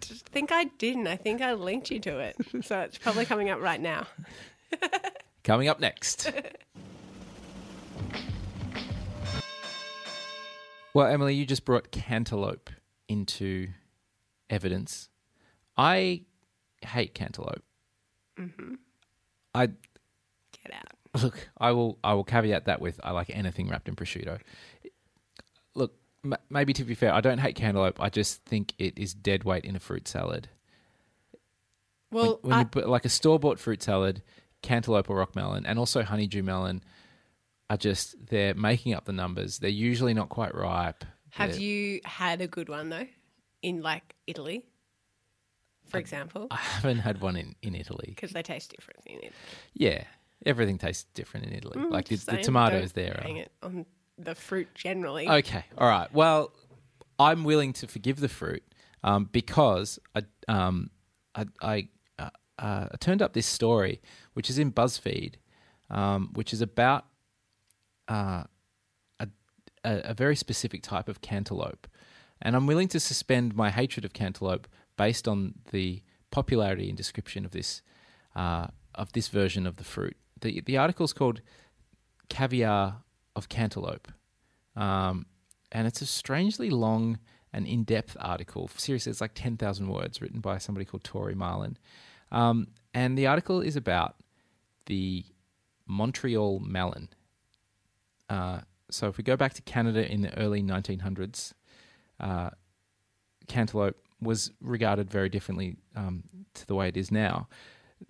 d- 0.00 0.14
think 0.32 0.50
I 0.50 0.64
didn't. 0.64 1.06
I 1.06 1.14
think 1.14 1.40
I 1.40 1.52
linked 1.54 1.90
you 1.92 2.00
to 2.00 2.18
it, 2.18 2.36
so 2.64 2.80
it's 2.80 2.98
probably 2.98 3.24
coming 3.24 3.48
up 3.48 3.60
right 3.60 3.80
now. 3.80 4.06
Coming 5.44 5.68
up 5.68 5.80
next. 5.80 6.30
well, 10.92 11.06
Emily, 11.06 11.34
you 11.34 11.46
just 11.46 11.64
brought 11.64 11.90
cantaloupe 11.90 12.68
into 13.08 13.68
evidence. 14.50 15.08
I 15.76 16.22
hate 16.82 17.14
cantaloupe. 17.14 17.62
I 19.62 19.66
Get 19.66 20.74
out. 20.74 21.22
Look, 21.22 21.48
I 21.58 21.72
will. 21.72 21.98
I 22.04 22.14
will 22.14 22.24
caveat 22.24 22.66
that 22.66 22.80
with 22.80 23.00
I 23.02 23.12
like 23.12 23.30
anything 23.30 23.68
wrapped 23.68 23.88
in 23.88 23.96
prosciutto. 23.96 24.38
Look, 25.74 25.94
m- 26.24 26.34
maybe 26.50 26.72
to 26.74 26.84
be 26.84 26.94
fair, 26.94 27.12
I 27.14 27.20
don't 27.20 27.38
hate 27.38 27.56
cantaloupe. 27.56 28.00
I 28.00 28.08
just 28.10 28.44
think 28.44 28.72
it 28.78 28.98
is 28.98 29.14
dead 29.14 29.44
weight 29.44 29.64
in 29.64 29.74
a 29.76 29.80
fruit 29.80 30.06
salad. 30.08 30.48
Well, 32.10 32.38
when, 32.42 32.50
when 32.50 32.52
I, 32.52 32.60
you 32.60 32.64
put 32.66 32.88
like 32.88 33.04
a 33.04 33.08
store 33.10 33.38
bought 33.38 33.58
fruit 33.58 33.82
salad, 33.82 34.22
cantaloupe 34.62 35.10
or 35.10 35.16
rock 35.16 35.34
melon, 35.36 35.66
and 35.66 35.78
also 35.78 36.02
honeydew 36.02 36.42
melon, 36.42 36.82
are 37.70 37.76
just 37.76 38.14
they're 38.28 38.54
making 38.54 38.94
up 38.94 39.04
the 39.04 39.12
numbers. 39.12 39.58
They're 39.58 39.70
usually 39.70 40.14
not 40.14 40.28
quite 40.28 40.54
ripe. 40.54 41.04
have 41.30 41.52
They're- 41.52 41.60
you 41.60 42.00
had 42.04 42.40
a 42.40 42.46
good 42.46 42.68
one 42.68 42.88
though, 42.90 43.06
in 43.62 43.82
like 43.82 44.14
Italy, 44.26 44.64
for 45.88 45.98
example? 45.98 46.46
I 46.50 46.56
haven't 46.56 46.98
had 46.98 47.20
one 47.20 47.36
in 47.36 47.54
in 47.62 47.74
Italy. 47.74 48.12
Because 48.14 48.32
they 48.32 48.42
taste 48.42 48.74
different 48.74 49.00
in 49.06 49.18
it. 49.22 49.32
Yeah, 49.74 50.04
everything 50.46 50.78
tastes 50.78 51.04
different 51.14 51.46
in 51.46 51.54
Italy. 51.54 51.80
like 51.88 52.08
the, 52.08 52.16
the 52.16 52.38
tomatoes 52.38 52.92
don't 52.92 53.04
there. 53.04 53.20
Hang 53.22 53.36
it 53.38 53.52
on 53.62 53.86
the 54.18 54.34
fruit 54.34 54.68
generally. 54.74 55.28
Okay, 55.28 55.64
all 55.76 55.88
right. 55.88 56.12
Well, 56.12 56.52
I'm 57.18 57.44
willing 57.44 57.72
to 57.74 57.86
forgive 57.86 58.20
the 58.20 58.28
fruit 58.28 58.62
um, 59.02 59.28
because 59.30 59.98
I 60.14 60.22
um, 60.48 60.90
I, 61.34 61.46
I 61.60 61.88
uh, 62.18 62.30
uh, 62.58 62.88
turned 63.00 63.22
up 63.22 63.32
this 63.32 63.46
story, 63.46 64.00
which 64.34 64.50
is 64.50 64.58
in 64.58 64.72
BuzzFeed, 64.72 65.34
um, 65.90 66.30
which 66.34 66.52
is 66.52 66.60
about 66.60 67.06
uh, 68.08 68.44
a 69.20 69.28
a 69.84 70.14
very 70.14 70.36
specific 70.36 70.82
type 70.82 71.08
of 71.08 71.20
cantaloupe, 71.20 71.86
and 72.42 72.56
I'm 72.56 72.66
willing 72.66 72.88
to 72.88 73.00
suspend 73.00 73.54
my 73.54 73.70
hatred 73.70 74.04
of 74.04 74.12
cantaloupe 74.12 74.68
based 74.98 75.26
on 75.26 75.54
the 75.70 76.02
popularity 76.30 76.88
and 76.88 76.96
description 76.98 77.46
of 77.46 77.52
this 77.52 77.80
uh, 78.36 78.66
of 78.94 79.12
this 79.12 79.28
version 79.28 79.66
of 79.66 79.76
the 79.76 79.84
fruit. 79.84 80.16
the 80.42 80.60
The 80.60 80.76
article 80.76 81.04
is 81.04 81.14
called 81.14 81.40
"Caviar 82.28 82.98
of 83.34 83.48
Cantaloupe." 83.48 84.08
Um, 84.76 85.24
and 85.72 85.86
it's 85.86 86.02
a 86.02 86.06
strangely 86.06 86.68
long 86.68 87.18
and 87.52 87.66
in-depth 87.66 88.16
article. 88.20 88.68
Seriously, 88.76 89.10
it's 89.10 89.22
like 89.22 89.34
ten 89.34 89.56
thousand 89.56 89.88
words, 89.88 90.20
written 90.20 90.40
by 90.40 90.58
somebody 90.58 90.84
called 90.84 91.04
Tori 91.04 91.34
Marlin. 91.34 91.78
Um, 92.30 92.68
and 92.92 93.16
the 93.16 93.26
article 93.26 93.62
is 93.62 93.76
about 93.76 94.16
the 94.84 95.24
Montreal 95.86 96.60
melon. 96.60 97.08
Uh, 98.28 98.60
so 98.90 99.08
if 99.08 99.16
we 99.16 99.24
go 99.24 99.36
back 99.36 99.54
to 99.54 99.62
Canada 99.62 100.10
in 100.10 100.20
the 100.20 100.36
early 100.38 100.62
1900s, 100.62 101.52
uh, 102.20 102.50
cantaloupe 103.46 103.96
was 104.20 104.52
regarded 104.60 105.10
very 105.10 105.28
differently 105.28 105.76
um, 105.94 106.24
to 106.54 106.66
the 106.66 106.74
way 106.74 106.88
it 106.88 106.96
is 106.96 107.10
now. 107.10 107.48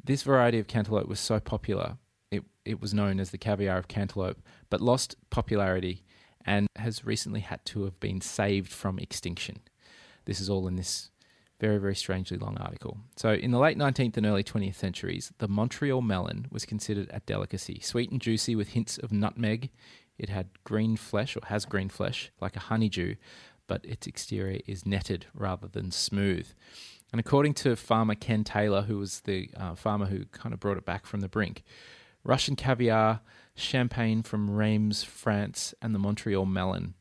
This 0.03 0.23
variety 0.23 0.59
of 0.59 0.67
cantaloupe 0.67 1.09
was 1.09 1.21
so 1.21 1.41
popular, 1.41 1.97
it, 2.31 2.45
it 2.65 2.81
was 2.81 2.93
known 2.93 3.21
as 3.21 3.31
the 3.31 3.39
caviar 3.39 3.79
of 3.79 3.89
cantaloupe, 3.89 4.41
but 4.71 4.81
lost 4.81 5.17
popularity 5.31 6.05
and 6.45 6.67
has 6.77 7.05
recently 7.05 7.41
had 7.41 7.65
to 7.67 7.85
have 7.85 7.99
been 8.01 8.21
saved 8.21 8.73
from 8.73 8.99
extinction. 8.99 9.61
This 10.25 10.41
is 10.41 10.51
all 10.51 10.67
in 10.69 10.77
this 10.77 11.11
very, 11.61 11.79
very 11.79 11.95
strangely 11.95 12.37
long 12.37 12.57
article. 12.59 12.99
So, 13.17 13.33
in 13.33 13.51
the 13.51 13.59
late 13.59 13.77
19th 13.77 14.17
and 14.17 14.27
early 14.27 14.45
20th 14.45 14.77
centuries, 14.77 15.33
the 15.39 15.49
Montreal 15.49 16.03
melon 16.03 16.47
was 16.51 16.65
considered 16.65 17.11
a 17.13 17.21
delicacy. 17.21 17.81
Sweet 17.83 18.11
and 18.11 18.21
juicy 18.21 18.55
with 18.55 18.69
hints 18.69 18.99
of 18.99 19.11
nutmeg. 19.11 19.71
It 20.19 20.29
had 20.29 20.51
green 20.65 20.97
flesh, 20.97 21.37
or 21.37 21.41
has 21.47 21.65
green 21.65 21.89
flesh, 21.89 22.31
like 22.41 22.57
a 22.57 22.61
honeydew, 22.61 23.17
but 23.69 23.85
its 23.85 24.09
exterior 24.09 24.61
is 24.67 24.85
netted 24.85 25.27
rather 25.33 25.69
than 25.69 25.93
smooth. 25.93 26.49
And 27.13 27.21
according 27.21 27.55
to 27.55 27.77
farmer 27.77 28.17
Ken 28.17 28.43
Taylor, 28.43 28.83
who 28.83 28.99
was 28.99 29.21
the 29.21 29.51
uh, 29.57 29.75
farmer 29.77 30.07
who 30.07 30.25
kind 30.27 30.53
of 30.53 30.59
brought 30.59 30.77
it 30.77 30.85
back 30.85 31.07
from 31.07 31.21
the 31.21 31.29
brink, 31.29 31.63
Russian 32.25 32.57
caviar, 32.57 33.21
champagne 33.55 34.23
from 34.23 34.51
Reims, 34.51 35.05
France, 35.05 35.73
and 35.81 35.95
the 35.95 35.99
Montreal 35.99 36.45
melon. 36.45 36.95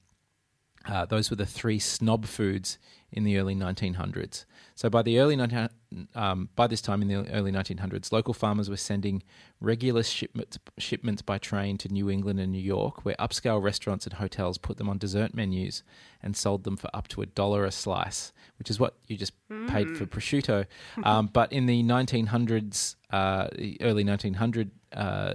Uh, 0.86 1.05
those 1.05 1.29
were 1.29 1.36
the 1.36 1.45
three 1.45 1.79
snob 1.79 2.25
foods 2.25 2.77
in 3.12 3.24
the 3.24 3.38
early 3.38 3.55
1900s. 3.55 4.45
So 4.75 4.89
by 4.89 5.01
the 5.01 5.19
early 5.19 5.36
19, 5.36 5.69
um, 6.15 6.50
by 6.56 6.67
this 6.67 6.82
time 6.82 7.01
in 7.01 7.08
the 7.08 7.29
early 7.32 7.51
1900s, 7.51 8.12
local 8.12 8.34
farmers 8.34 8.70
were 8.70 8.77
sending 8.77 9.24
regular 9.62 10.03
shipments 10.03 10.60
shipments 10.77 11.22
by 11.22 11.38
train 11.38 11.77
to 11.79 11.88
New 11.89 12.10
England 12.10 12.39
and 12.39 12.51
New 12.51 12.62
York, 12.62 13.06
where 13.06 13.15
upscale 13.20 13.62
restaurants 13.62 14.06
and 14.06 14.13
hotels 14.13 14.58
put 14.58 14.77
them 14.77 14.89
on 14.89 14.98
dessert 14.98 15.34
menus 15.34 15.84
and 16.22 16.36
sold 16.36 16.63
them 16.63 16.75
for 16.77 16.89
up 16.94 17.08
to 17.10 17.22
a 17.22 17.25
dollar 17.25 17.63
a 17.65 17.72
slice, 17.72 18.34
which 18.60 18.70
is 18.70 18.79
what 18.79 18.96
you 19.08 19.15
just 19.17 19.34
paid 19.67 19.96
for 19.98 20.06
prosciutto. 20.06 20.65
Um, 21.03 21.27
but 21.32 21.53
in 21.53 21.67
the 21.67 21.84
1900s, 21.84 22.96
uh, 23.12 23.48
the 23.56 23.77
early 23.82 24.03
1900 24.03 24.72
uh, 24.94 25.34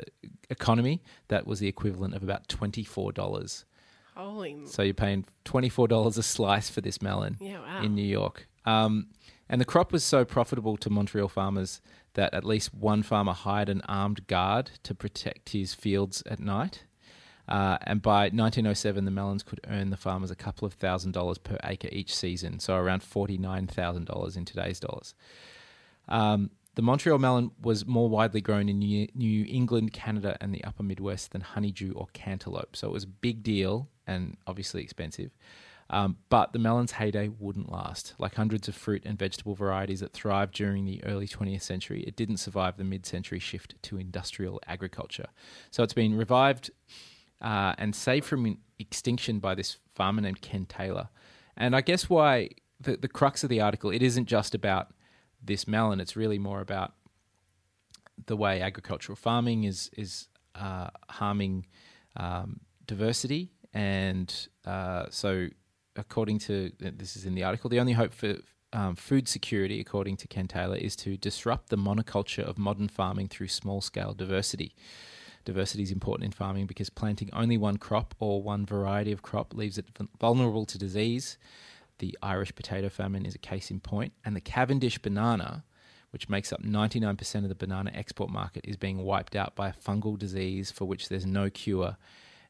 economy, 0.51 1.03
that 1.29 1.47
was 1.47 1.61
the 1.61 1.69
equivalent 1.69 2.15
of 2.15 2.23
about 2.23 2.49
twenty-four 2.49 3.13
dollars. 3.13 3.65
Holy. 4.17 4.67
So 4.67 4.83
you're 4.83 4.93
paying 4.95 5.25
twenty 5.45 5.69
four 5.69 5.89
dollars 5.89 6.19
a 6.19 6.23
slice 6.23 6.69
for 6.69 6.81
this 6.81 7.01
melon 7.01 7.37
Yeah, 7.41 7.61
wow. 7.61 7.83
in 7.83 7.95
New 7.95 8.05
York. 8.05 8.47
Um, 8.65 9.09
and 9.53 9.61
the 9.61 9.67
crop 9.67 9.93
was 9.93 10.03
so 10.03 10.25
profitable 10.25 10.79
to 10.79 10.89
Montreal 10.89 11.29
farmers 11.29 11.83
that 12.15 12.33
at 12.33 12.43
least 12.43 12.73
one 12.73 13.03
farmer 13.03 13.35
hired 13.35 13.69
an 13.69 13.83
armed 13.87 14.27
guard 14.27 14.71
to 14.83 14.95
protect 14.95 15.51
his 15.51 15.75
fields 15.75 16.23
at 16.25 16.41
night. 16.41 16.85
Uh, 17.47 17.77
and 17.83 18.01
by 18.01 18.31
1907, 18.31 19.05
the 19.05 19.11
melons 19.11 19.43
could 19.43 19.61
earn 19.69 19.91
the 19.91 19.97
farmers 19.99 20.31
a 20.31 20.35
couple 20.35 20.65
of 20.65 20.73
thousand 20.73 21.13
dollars 21.13 21.37
per 21.37 21.59
acre 21.65 21.91
each 21.93 22.17
season, 22.17 22.61
so 22.61 22.77
around 22.77 23.03
$49,000 23.03 24.37
in 24.39 24.45
today's 24.47 24.81
dollars. 24.81 25.15
Um, 26.09 26.51
the 26.75 26.83
Montreal 26.83 27.19
melon 27.19 27.51
was 27.61 27.85
more 27.85 28.09
widely 28.09 28.41
grown 28.41 28.71
in 28.71 28.79
New, 28.79 29.07
New 29.15 29.45
England, 29.47 29.93
Canada, 29.93 30.35
and 30.41 30.55
the 30.55 30.65
upper 30.65 30.83
Midwest 30.83 31.33
than 31.33 31.43
honeydew 31.43 31.93
or 31.93 32.07
cantaloupe. 32.15 32.75
So 32.75 32.89
it 32.89 32.93
was 32.93 33.05
a 33.05 33.09
big 33.09 33.43
deal 33.43 33.91
and 34.07 34.39
obviously 34.47 34.83
expensive. 34.83 35.31
Um, 35.93 36.17
but 36.31 36.55
the 36.55 36.59
melon's 36.59 36.93
heyday 36.93 37.29
wouldn't 37.29 37.71
last. 37.71 38.15
Like 38.19 38.35
hundreds 38.35 38.67
of 38.67 38.75
fruit 38.75 39.03
and 39.05 39.19
vegetable 39.19 39.55
varieties 39.55 40.01
that 40.01 40.15
thrived 40.15 40.55
during 40.55 40.87
the 40.87 41.05
early 41.05 41.29
20th 41.29 41.61
century, 41.61 42.03
it 42.05 42.17
didn't 42.17 42.39
survive 42.39 42.79
the 42.79 42.85
mid 42.85 43.05
century 43.05 43.39
shift 43.39 43.75
to 43.83 43.99
industrial 43.99 44.59
agriculture. 44.67 45.27
So 45.71 45.83
it's 45.83 45.93
been 45.93 46.17
revived 46.17 46.71
uh, 47.43 47.75
and 47.77 47.95
saved 47.95 48.25
from 48.25 48.57
extinction 48.79 49.39
by 49.39 49.55
this 49.55 49.77
farmer 49.95 50.23
named 50.23 50.41
Ken 50.41 50.65
Taylor. 50.65 51.11
And 51.59 51.77
I 51.77 51.83
guess 51.83 52.09
why 52.09 52.51
the, 52.81 52.97
the 52.97 53.09
crux 53.09 53.45
of 53.45 53.51
the 53.51 53.61
article, 53.61 53.91
it 53.91 54.03
isn't 54.03 54.27
just 54.27 54.55
about 54.55 54.95
this 55.45 55.69
melon, 55.69 56.01
it's 56.01 56.17
really 56.17 56.39
more 56.39 56.63
about 56.63 56.95
the 58.27 58.37
way 58.37 58.63
agricultural 58.63 59.17
farming 59.17 59.65
is, 59.65 59.91
is 59.97 60.29
uh, 60.55 60.89
harming 61.11 61.67
um, 62.17 62.61
diversity. 62.87 63.51
And 63.75 64.35
uh, 64.65 65.07
so 65.11 65.49
according 65.97 66.39
to 66.41 66.73
this 66.79 67.17
is 67.17 67.25
in 67.25 67.35
the 67.35 67.45
article, 67.45 67.71
the 67.71 67.81
only 67.81 67.93
hope 67.93 68.13
for 68.13 68.37
um, 68.73 68.97
food 68.97 69.29
security, 69.29 69.81
according 69.81 70.17
to 70.19 70.29
Ken 70.29 70.49
Taylor, 70.49 70.77
is 70.77 70.97
to 70.97 71.17
disrupt 71.17 71.69
the 71.69 71.77
monoculture 71.77 72.43
of 72.43 72.59
modern 72.59 72.89
farming 72.89 73.29
through 73.29 73.49
small 73.49 73.81
scale 73.81 74.15
diversity. 74.15 74.75
Diversity 75.45 75.83
is 75.83 75.91
important 75.91 76.25
in 76.25 76.33
farming 76.33 76.67
because 76.67 76.89
planting 76.89 77.29
only 77.33 77.59
one 77.59 77.77
crop 77.77 78.15
or 78.21 78.43
one 78.43 78.65
variety 78.65 79.13
of 79.13 79.23
crop 79.23 79.55
leaves 79.55 79.77
it 79.77 79.87
vulnerable 80.21 80.65
to 80.67 80.79
disease. 80.79 81.37
The 81.99 82.17
Irish 82.23 82.55
potato 82.55 82.89
famine 82.89 83.27
is 83.27 83.35
a 83.35 83.39
case 83.39 83.71
in 83.71 83.81
point, 83.81 84.13
and 84.25 84.35
the 84.35 84.41
Cavendish 84.41 84.99
banana, 84.99 85.65
which 86.11 86.29
makes 86.29 86.53
up 86.53 86.63
99% 86.63 87.35
of 87.43 87.49
the 87.49 87.55
banana 87.55 87.91
export 87.93 88.31
market, 88.31 88.65
is 88.67 88.77
being 88.77 88.99
wiped 88.99 89.37
out 89.37 89.55
by 89.55 89.69
a 89.69 89.73
fungal 89.73 90.19
disease 90.19 90.71
for 90.71 90.85
which 90.87 91.09
there's 91.09 91.27
no 91.27 91.51
cure 91.51 91.97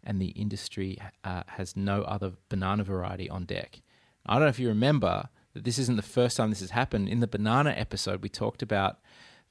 and 0.04 0.20
the 0.20 0.28
industry 0.28 0.98
uh, 1.24 1.42
has 1.46 1.76
no 1.76 2.02
other 2.02 2.32
banana 2.48 2.84
variety 2.84 3.28
on 3.28 3.44
deck. 3.44 3.82
I 4.26 4.34
don't 4.34 4.42
know 4.42 4.48
if 4.48 4.58
you 4.58 4.68
remember 4.68 5.28
that 5.54 5.64
this 5.64 5.78
isn't 5.78 5.96
the 5.96 6.02
first 6.02 6.36
time 6.36 6.50
this 6.50 6.60
has 6.60 6.70
happened. 6.70 7.08
In 7.08 7.20
the 7.20 7.26
banana 7.26 7.70
episode, 7.70 8.22
we 8.22 8.28
talked 8.28 8.62
about 8.62 8.98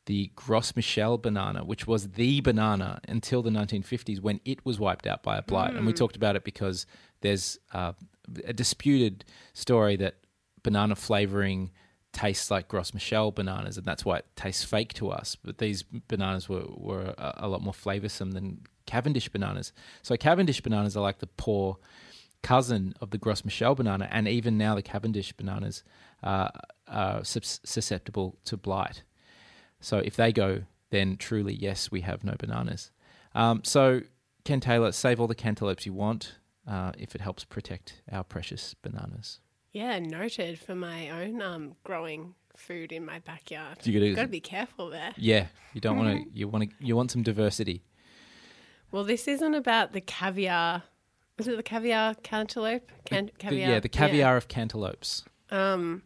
the 0.05 0.31
Gros 0.35 0.75
Michel 0.75 1.17
banana, 1.17 1.63
which 1.63 1.85
was 1.85 2.09
the 2.09 2.41
banana 2.41 2.99
until 3.07 3.41
the 3.41 3.51
1950s 3.51 4.19
when 4.19 4.39
it 4.45 4.65
was 4.65 4.79
wiped 4.79 5.05
out 5.05 5.21
by 5.21 5.37
a 5.37 5.41
blight. 5.41 5.73
Mm. 5.73 5.77
And 5.77 5.85
we 5.85 5.91
hmm. 5.91 5.97
talked 5.97 6.15
about 6.15 6.35
it 6.35 6.43
because 6.43 6.85
there's 7.21 7.59
uh, 7.73 7.93
a 8.45 8.53
disputed 8.53 9.25
story 9.53 9.95
that 9.97 10.15
banana 10.63 10.95
flavoring 10.95 11.71
tastes 12.13 12.51
like 12.51 12.67
Gros 12.67 12.93
Michel 12.93 13.31
bananas, 13.31 13.77
and 13.77 13.85
that's 13.85 14.03
why 14.03 14.17
it 14.17 14.25
tastes 14.35 14.63
fake 14.63 14.93
to 14.95 15.09
us. 15.09 15.35
But 15.35 15.57
these 15.57 15.83
bananas 15.83 16.49
were, 16.49 16.65
were 16.67 17.13
a, 17.17 17.33
a 17.37 17.47
lot 17.47 17.61
more 17.61 17.73
flavorsome 17.73 18.33
than 18.33 18.61
Cavendish 18.85 19.29
bananas. 19.29 19.71
So 20.01 20.17
Cavendish 20.17 20.61
bananas 20.61 20.97
are 20.97 21.01
like 21.01 21.19
the 21.19 21.27
poor 21.27 21.77
cousin 22.41 22.93
of 22.99 23.11
the 23.11 23.17
Gros 23.17 23.45
Michel 23.45 23.75
banana, 23.75 24.07
and 24.11 24.27
even 24.27 24.57
now 24.57 24.75
the 24.75 24.81
Cavendish 24.81 25.31
bananas 25.33 25.83
are 26.23 26.51
susceptible 27.23 28.37
to 28.45 28.57
blight. 28.57 29.03
So 29.79 29.97
if 29.99 30.15
they 30.15 30.31
go, 30.31 30.63
then 30.89 31.17
truly, 31.17 31.53
yes, 31.53 31.91
we 31.91 32.01
have 32.01 32.23
no 32.23 32.35
bananas. 32.37 32.91
Um, 33.33 33.61
so 33.63 34.01
Ken 34.43 34.59
Taylor, 34.59 34.91
save 34.91 35.19
all 35.19 35.27
the 35.27 35.35
cantaloupes 35.35 35.85
you 35.85 35.93
want 35.93 36.35
uh, 36.67 36.91
if 36.97 37.15
it 37.15 37.21
helps 37.21 37.43
protect 37.43 38.01
our 38.11 38.23
precious 38.23 38.73
bananas. 38.73 39.39
Yeah, 39.71 39.99
noted 39.99 40.59
for 40.59 40.75
my 40.75 41.09
own 41.09 41.41
um, 41.41 41.75
growing 41.83 42.35
food 42.57 42.91
in 42.91 43.05
my 43.05 43.19
backyard. 43.19 43.77
You 43.83 44.15
got 44.15 44.23
to 44.23 44.27
be 44.27 44.41
careful 44.41 44.89
there. 44.89 45.13
Yeah, 45.17 45.47
you 45.73 45.81
don't 45.81 45.97
want 45.97 46.23
to. 46.23 46.29
You 46.37 46.47
want 46.47 46.69
to. 46.69 46.85
You 46.85 46.95
want 46.95 47.11
some 47.11 47.23
diversity. 47.23 47.83
Well, 48.91 49.03
this 49.05 49.27
isn't 49.27 49.53
about 49.53 49.93
the 49.93 50.01
caviar. 50.01 50.83
Is 51.37 51.47
it 51.47 51.55
the 51.55 51.63
caviar 51.63 52.15
cantaloupe? 52.15 52.91
Can- 53.05 53.27
the, 53.27 53.31
caviar. 53.31 53.67
The, 53.67 53.73
yeah, 53.73 53.79
the 53.79 53.89
caviar 53.89 54.33
yeah. 54.33 54.37
of 54.37 54.47
cantaloupes. 54.47 55.23
Um, 55.49 56.03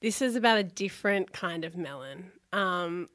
this 0.00 0.22
is 0.22 0.36
about 0.36 0.58
a 0.58 0.62
different 0.62 1.32
kind 1.32 1.64
of 1.64 1.76
melon. 1.76 2.32
Um, 2.52 3.08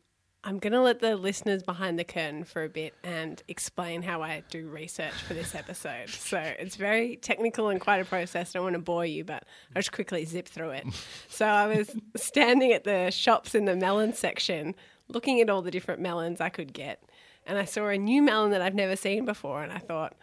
I'm 0.43 0.60
going 0.60 0.73
to 0.73 0.82
let 0.82 0.99
the 0.99 1.15
listeners 1.15 1.63
behind 1.63 1.97
the 1.97 2.03
curtain 2.03 2.43
for 2.43 2.63
a 2.63 2.69
bit 2.69 2.93
and 3.03 3.41
explain 3.47 4.01
how 4.01 4.21
I 4.21 4.43
do 4.49 4.67
research 4.67 5.13
for 5.13 5.34
this 5.34 5.56
episode. 5.56 6.10
so 6.10 6.38
it's 6.38 6.75
very 6.75 7.15
technical 7.15 7.69
and 7.69 7.79
quite 7.79 8.01
a 8.01 8.06
process. 8.06 8.53
I 8.53 8.60
don't 8.60 8.63
want 8.63 8.75
to 8.75 8.82
bore 8.82 9.06
you, 9.06 9.23
but 9.23 9.45
I'll 9.75 9.79
just 9.79 9.93
quickly 9.93 10.25
zip 10.25 10.47
through 10.47 10.71
it. 10.71 10.86
So 11.29 11.47
I 11.47 11.77
was 11.77 11.89
standing 12.15 12.73
at 12.73 12.84
the 12.84 13.10
shops 13.10 13.56
in 13.56 13.65
the 13.65 13.75
melon 13.75 14.13
section 14.13 14.75
looking 15.08 15.41
at 15.41 15.49
all 15.49 15.63
the 15.63 15.71
different 15.71 15.99
melons 15.99 16.39
I 16.39 16.49
could 16.49 16.73
get 16.73 17.01
and 17.45 17.58
I 17.58 17.65
saw 17.65 17.88
a 17.88 17.97
new 17.97 18.21
melon 18.21 18.51
that 18.51 18.62
I've 18.62 18.75
never 18.75 18.95
seen 18.95 19.25
before, 19.25 19.63
and 19.63 19.71
I 19.71 19.79
thought, 19.79 20.15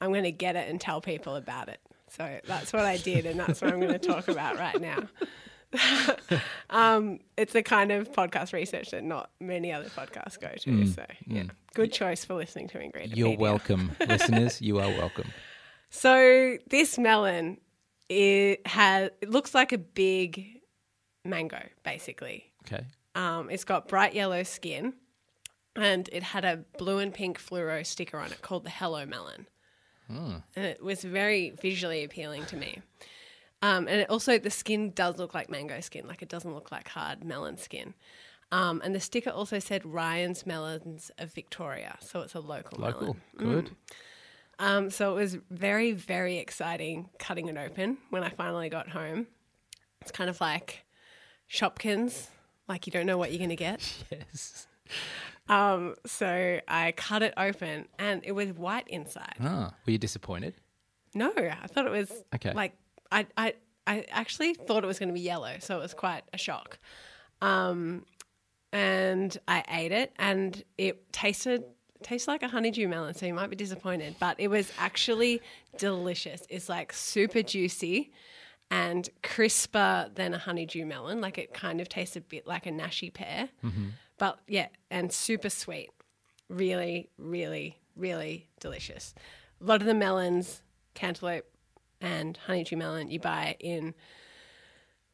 I'm 0.00 0.10
going 0.10 0.24
to 0.24 0.32
get 0.32 0.56
it 0.56 0.68
and 0.68 0.80
tell 0.80 1.00
people 1.00 1.36
about 1.36 1.68
it. 1.68 1.80
So 2.08 2.40
that's 2.46 2.72
what 2.72 2.84
I 2.84 2.96
did, 2.96 3.26
and 3.26 3.38
that's 3.38 3.60
what 3.60 3.72
I'm 3.72 3.80
going 3.80 3.92
to 3.92 3.98
talk 3.98 4.28
about 4.28 4.56
right 4.58 4.80
now. 4.80 4.98
um, 6.70 7.20
it's 7.36 7.52
the 7.52 7.62
kind 7.62 7.92
of 7.92 8.12
podcast 8.12 8.52
research 8.52 8.90
that 8.90 9.04
not 9.04 9.30
many 9.40 9.72
other 9.72 9.88
podcasts 9.88 10.40
go 10.40 10.50
to. 10.56 10.70
Mm, 10.70 10.94
so, 10.94 11.04
yeah, 11.26 11.42
mm. 11.42 11.50
good 11.74 11.92
choice 11.92 12.24
for 12.24 12.34
listening 12.34 12.68
to 12.68 12.78
Ingrid. 12.78 13.16
You're 13.16 13.36
welcome, 13.36 13.92
listeners. 14.08 14.60
You 14.60 14.78
are 14.78 14.88
welcome. 14.88 15.28
So 15.90 16.56
this 16.68 16.98
melon, 16.98 17.58
it 18.08 18.66
has 18.66 19.10
it 19.20 19.30
looks 19.30 19.54
like 19.54 19.72
a 19.72 19.78
big 19.78 20.60
mango, 21.24 21.62
basically. 21.84 22.52
Okay. 22.66 22.84
Um, 23.14 23.48
it's 23.50 23.64
got 23.64 23.88
bright 23.88 24.14
yellow 24.14 24.42
skin 24.42 24.94
and 25.76 26.08
it 26.12 26.22
had 26.22 26.44
a 26.44 26.64
blue 26.78 26.98
and 26.98 27.12
pink 27.12 27.40
fluoro 27.40 27.84
sticker 27.84 28.18
on 28.18 28.30
it 28.32 28.42
called 28.42 28.64
the 28.64 28.70
Hello 28.70 29.04
Melon. 29.06 29.46
Hmm. 30.08 30.36
And 30.54 30.66
it 30.66 30.82
was 30.82 31.02
very 31.02 31.50
visually 31.50 32.04
appealing 32.04 32.44
to 32.46 32.56
me. 32.56 32.82
Um, 33.64 33.88
and 33.88 34.02
it 34.02 34.10
also, 34.10 34.38
the 34.38 34.50
skin 34.50 34.90
does 34.90 35.16
look 35.16 35.32
like 35.32 35.48
mango 35.48 35.80
skin, 35.80 36.06
like 36.06 36.20
it 36.20 36.28
doesn't 36.28 36.52
look 36.52 36.70
like 36.70 36.86
hard 36.86 37.24
melon 37.24 37.56
skin. 37.56 37.94
Um, 38.52 38.82
and 38.84 38.94
the 38.94 39.00
sticker 39.00 39.30
also 39.30 39.58
said 39.58 39.86
Ryan's 39.86 40.44
Melons 40.44 41.10
of 41.16 41.32
Victoria, 41.32 41.96
so 41.98 42.20
it's 42.20 42.34
a 42.34 42.40
local, 42.40 42.78
local. 42.78 43.16
melon. 43.38 43.62
Good. 43.62 43.70
Mm. 43.70 44.66
Um, 44.66 44.90
so 44.90 45.12
it 45.12 45.20
was 45.20 45.38
very, 45.50 45.92
very 45.92 46.36
exciting 46.36 47.08
cutting 47.18 47.48
it 47.48 47.56
open 47.56 47.96
when 48.10 48.22
I 48.22 48.28
finally 48.28 48.68
got 48.68 48.90
home. 48.90 49.28
It's 50.02 50.12
kind 50.12 50.28
of 50.28 50.38
like 50.42 50.84
Shopkins, 51.50 52.26
like 52.68 52.86
you 52.86 52.92
don't 52.92 53.06
know 53.06 53.16
what 53.16 53.32
you're 53.32 53.38
going 53.38 53.48
to 53.48 53.56
get. 53.56 53.80
Yes. 54.10 54.66
Um, 55.48 55.94
so 56.04 56.60
I 56.68 56.92
cut 56.92 57.22
it 57.22 57.32
open 57.38 57.88
and 57.98 58.20
it 58.24 58.32
was 58.32 58.52
white 58.52 58.86
inside. 58.88 59.34
Ah, 59.40 59.72
were 59.86 59.92
you 59.92 59.98
disappointed? 59.98 60.54
No, 61.14 61.32
I 61.36 61.66
thought 61.66 61.86
it 61.86 61.92
was 61.92 62.12
okay. 62.34 62.52
Like 62.52 62.74
I, 63.14 63.26
I, 63.36 63.54
I 63.86 64.04
actually 64.10 64.54
thought 64.54 64.82
it 64.84 64.86
was 64.86 64.98
going 64.98 65.08
to 65.08 65.14
be 65.14 65.20
yellow, 65.20 65.56
so 65.60 65.78
it 65.78 65.82
was 65.82 65.94
quite 65.94 66.24
a 66.32 66.38
shock. 66.38 66.78
Um, 67.40 68.04
and 68.72 69.36
I 69.46 69.62
ate 69.68 69.92
it, 69.92 70.12
and 70.18 70.62
it 70.76 71.12
tasted 71.12 71.64
tastes 72.02 72.28
like 72.28 72.42
a 72.42 72.48
honeydew 72.48 72.86
melon, 72.86 73.14
so 73.14 73.24
you 73.24 73.32
might 73.32 73.48
be 73.48 73.56
disappointed, 73.56 74.14
but 74.20 74.38
it 74.38 74.48
was 74.48 74.70
actually 74.78 75.40
delicious. 75.78 76.42
It's 76.50 76.68
like 76.68 76.92
super 76.92 77.40
juicy 77.40 78.12
and 78.70 79.08
crisper 79.22 80.10
than 80.14 80.34
a 80.34 80.38
honeydew 80.38 80.84
melon. 80.84 81.22
Like 81.22 81.38
it 81.38 81.54
kind 81.54 81.80
of 81.80 81.88
tastes 81.88 82.14
a 82.16 82.20
bit 82.20 82.46
like 82.46 82.66
a 82.66 82.70
nashi 82.70 83.08
pear. 83.08 83.48
Mm-hmm. 83.64 83.86
But 84.18 84.38
yeah, 84.46 84.68
and 84.90 85.10
super 85.10 85.48
sweet. 85.48 85.90
Really, 86.50 87.08
really, 87.16 87.78
really 87.96 88.48
delicious. 88.60 89.14
A 89.60 89.64
lot 89.64 89.80
of 89.80 89.86
the 89.86 89.94
melons, 89.94 90.60
cantaloupe 90.92 91.46
and 92.04 92.38
honeydew 92.46 92.76
melon 92.76 93.10
you 93.10 93.18
buy 93.18 93.56
in 93.60 93.94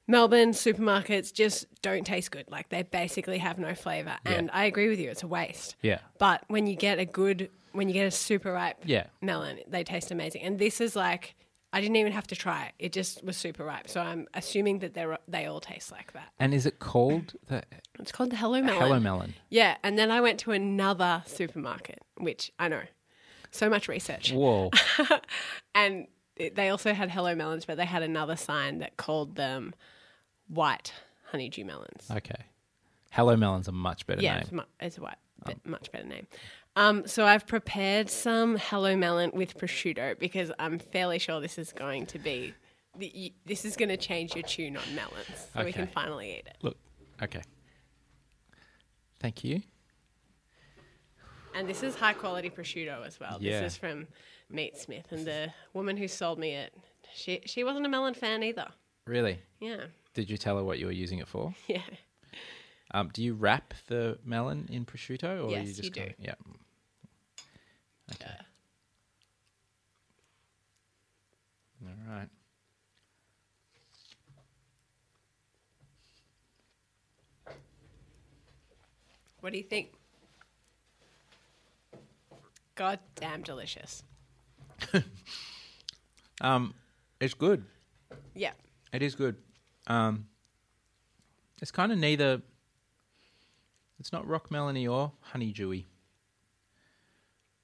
Melbourne 0.06 0.50
supermarkets 0.50 1.32
just 1.32 1.66
don't 1.82 2.04
taste 2.04 2.32
good. 2.32 2.46
Like 2.50 2.68
they 2.68 2.82
basically 2.82 3.38
have 3.38 3.60
no 3.60 3.76
flavor. 3.76 4.16
Yeah. 4.26 4.32
And 4.32 4.50
I 4.52 4.64
agree 4.64 4.88
with 4.88 4.98
you, 4.98 5.08
it's 5.08 5.22
a 5.22 5.28
waste. 5.28 5.76
Yeah. 5.82 6.00
But 6.18 6.42
when 6.48 6.66
you 6.66 6.74
get 6.74 6.98
a 6.98 7.04
good, 7.04 7.48
when 7.70 7.86
you 7.86 7.94
get 7.94 8.08
a 8.08 8.10
super 8.10 8.52
ripe 8.52 8.78
yeah. 8.84 9.06
melon, 9.22 9.60
they 9.68 9.84
taste 9.84 10.10
amazing. 10.10 10.42
And 10.42 10.58
this 10.58 10.80
is 10.80 10.96
like 10.96 11.36
I 11.72 11.80
didn't 11.80 11.96
even 11.96 12.12
have 12.12 12.26
to 12.28 12.36
try 12.36 12.64
it. 12.64 12.72
It 12.80 12.92
just 12.92 13.22
was 13.22 13.36
super 13.36 13.64
ripe. 13.64 13.88
So 13.88 14.00
I'm 14.00 14.26
assuming 14.34 14.80
that 14.80 14.94
they 14.94 15.06
they 15.28 15.46
all 15.46 15.60
taste 15.60 15.92
like 15.92 16.12
that. 16.14 16.30
And 16.40 16.52
is 16.52 16.66
it 16.66 16.80
called 16.80 17.34
the? 17.46 17.62
It's 18.00 18.10
called 18.10 18.30
the 18.30 18.36
Hello 18.36 18.60
Melon. 18.60 18.82
Hello 18.82 18.98
Melon. 18.98 19.34
Yeah, 19.48 19.76
and 19.84 19.96
then 19.96 20.10
I 20.10 20.20
went 20.20 20.40
to 20.40 20.50
another 20.50 21.22
supermarket, 21.26 22.00
which 22.16 22.50
I 22.58 22.66
know, 22.66 22.82
so 23.52 23.70
much 23.70 23.86
research. 23.86 24.32
Whoa. 24.32 24.70
and 25.74 26.08
they 26.48 26.68
also 26.70 26.94
had 26.94 27.10
Hello 27.10 27.34
Melons, 27.34 27.64
but 27.64 27.76
they 27.76 27.84
had 27.84 28.02
another 28.02 28.36
sign 28.36 28.78
that 28.78 28.96
called 28.96 29.36
them 29.36 29.74
white 30.48 30.92
honeydew 31.30 31.64
melons. 31.64 32.08
Okay. 32.10 32.44
Hello 33.10 33.36
Melon's 33.36 33.68
a 33.68 33.72
much 33.72 34.06
better 34.06 34.22
yeah, 34.22 34.34
name. 34.34 34.42
it's, 34.42 34.52
mu- 34.52 34.62
it's 34.80 34.98
a 34.98 35.02
white, 35.02 35.16
um. 35.46 35.54
much 35.64 35.90
better 35.90 36.06
name. 36.06 36.26
Um, 36.76 37.06
so 37.06 37.26
I've 37.26 37.46
prepared 37.46 38.08
some 38.08 38.56
Hello 38.56 38.96
Melon 38.96 39.32
with 39.34 39.58
prosciutto 39.58 40.18
because 40.18 40.52
I'm 40.58 40.78
fairly 40.78 41.18
sure 41.18 41.40
this 41.40 41.58
is 41.58 41.72
going 41.72 42.06
to 42.06 42.18
be 42.18 42.54
this 43.46 43.64
is 43.64 43.76
going 43.76 43.88
to 43.88 43.96
change 43.96 44.34
your 44.34 44.42
tune 44.42 44.76
on 44.76 44.82
melons, 44.94 45.48
so 45.52 45.60
okay. 45.60 45.64
we 45.64 45.72
can 45.72 45.86
finally 45.86 46.32
eat 46.32 46.46
it. 46.46 46.56
Look, 46.60 46.76
okay. 47.22 47.42
Thank 49.20 49.44
you. 49.44 49.62
And 51.54 51.68
this 51.68 51.82
is 51.82 51.94
high 51.94 52.12
quality 52.12 52.48
prosciutto 52.50 53.04
as 53.06 53.18
well. 53.18 53.38
Yeah. 53.40 53.60
This 53.62 53.72
is 53.72 53.76
from 53.78 54.06
Meatsmith, 54.52 55.10
and 55.10 55.26
the 55.26 55.52
woman 55.74 55.96
who 55.96 56.06
sold 56.08 56.38
me 56.38 56.54
it, 56.54 56.72
she 57.14 57.40
she 57.44 57.64
wasn't 57.64 57.86
a 57.86 57.88
melon 57.88 58.14
fan 58.14 58.42
either. 58.42 58.68
Really? 59.06 59.38
Yeah, 59.60 59.86
Did 60.14 60.30
you 60.30 60.36
tell 60.36 60.56
her 60.56 60.64
what 60.64 60.78
you 60.78 60.86
were 60.86 60.92
using 60.92 61.18
it 61.18 61.26
for? 61.28 61.52
yeah. 61.66 61.82
Um, 62.92 63.10
do 63.12 63.22
you 63.22 63.34
wrap 63.34 63.74
the 63.88 64.18
melon 64.24 64.68
in 64.70 64.84
prosciutto, 64.84 65.46
or 65.46 65.50
Yes, 65.50 65.66
you 65.68 65.74
just 65.74 65.84
you 65.84 65.90
do. 65.90 66.00
kinda- 66.00 66.14
yeah. 66.18 66.34
Okay. 68.12 68.34
All 71.82 72.14
right. 72.14 72.28
What 79.40 79.52
do 79.52 79.58
you 79.58 79.64
think? 79.64 79.92
God 82.74 82.98
damn 83.16 83.42
delicious. 83.42 84.02
Um, 86.42 86.72
it's 87.20 87.34
good. 87.34 87.66
Yeah. 88.34 88.52
It 88.94 89.02
is 89.02 89.14
good. 89.14 89.36
Um, 89.88 90.26
it's 91.60 91.70
kind 91.70 91.92
of 91.92 91.98
neither. 91.98 92.40
It's 93.98 94.10
not 94.10 94.26
rock 94.26 94.48
melony 94.48 94.90
or 94.90 95.12
honeydewy. 95.34 95.84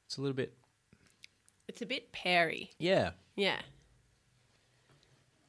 It's 0.05 0.19
a 0.19 0.21
little 0.21 0.37
bit. 0.37 0.53
It's 1.69 1.81
a 1.81 1.87
bit 1.87 2.13
peary. 2.13 2.73
Yeah. 2.79 3.13
Yeah. 3.35 3.57